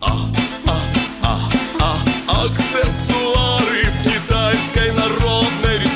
А, 0.00 0.32
а, 0.66 0.80
а, 1.22 1.38
а, 1.80 2.46
аксессуары 2.46 3.90
в 3.90 4.04
китайской 4.04 4.92
народной 4.92 5.74
республике 5.74 5.89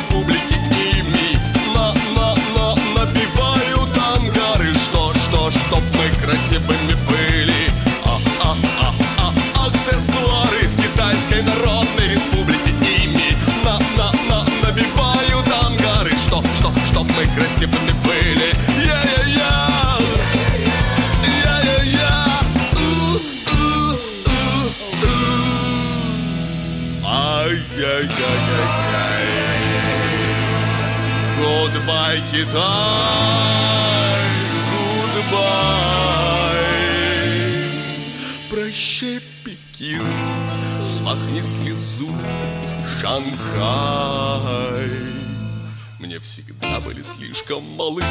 всегда 46.35 46.80
были 46.80 47.00
слишком 47.00 47.62
малы. 47.62 48.02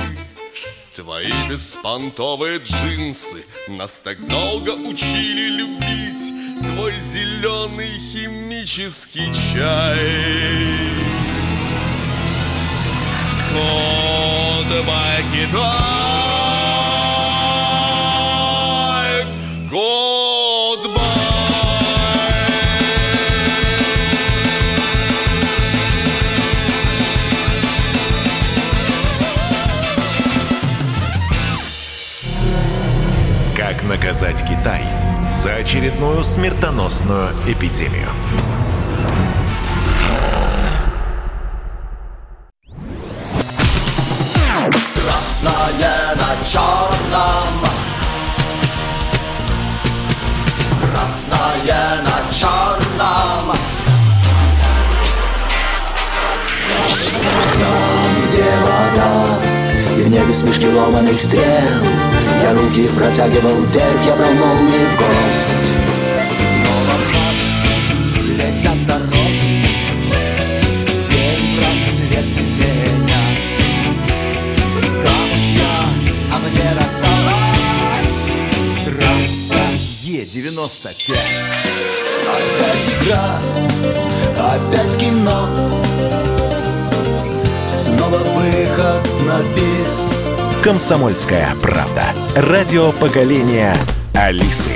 Твои 0.96 1.50
беспонтовые 1.50 2.60
джинсы 2.60 3.44
Нас 3.68 4.00
так 4.02 4.26
долго 4.26 4.70
учили 4.70 5.50
любить. 5.50 6.32
Твой 6.66 6.94
зеленый 6.94 7.90
химический 7.90 9.26
чай. 9.34 10.00
Goodbye, 13.52 15.26
Китай 15.34 16.43
Как 33.74 33.84
наказать 33.84 34.44
Китай 34.44 34.84
за 35.32 35.56
очередную 35.56 36.24
смертоносную 36.24 37.30
эпидемию? 37.48 38.10
Красное 44.94 46.16
на 46.16 46.46
черном. 46.46 47.66
Красное 50.92 52.02
на 52.04 52.32
черном. 52.32 53.58
Там, 57.54 58.30
где 58.30 58.44
вода 58.62 59.14
И 59.98 60.02
в 60.04 60.10
небе 60.10 60.34
смешки 60.34 60.68
ломаных 60.68 61.20
стрел 61.20 62.33
Я 62.44 62.54
руки 62.54 62.90
протягивал 62.90 63.56
вверх 63.68 64.06
Я 64.06 64.16
брал 64.18 64.34
молнии 64.34 64.86
в 64.86 64.98
гость 64.98 65.74
а 76.32 76.38
мне 76.40 76.70
досталась 76.76 78.14
Трасса 78.84 79.64
Е-95 80.02 81.16
Опять 82.28 82.88
игра, 82.90 83.26
опять 84.38 84.98
кино. 84.98 85.48
Снова 87.68 88.18
выход 88.18 89.04
на 89.26 89.40
бис 89.56 90.13
Комсомольская 90.64 91.50
правда. 91.62 92.06
Радио 92.38 92.94
поколения 92.94 93.76
Алисы. 94.14 94.72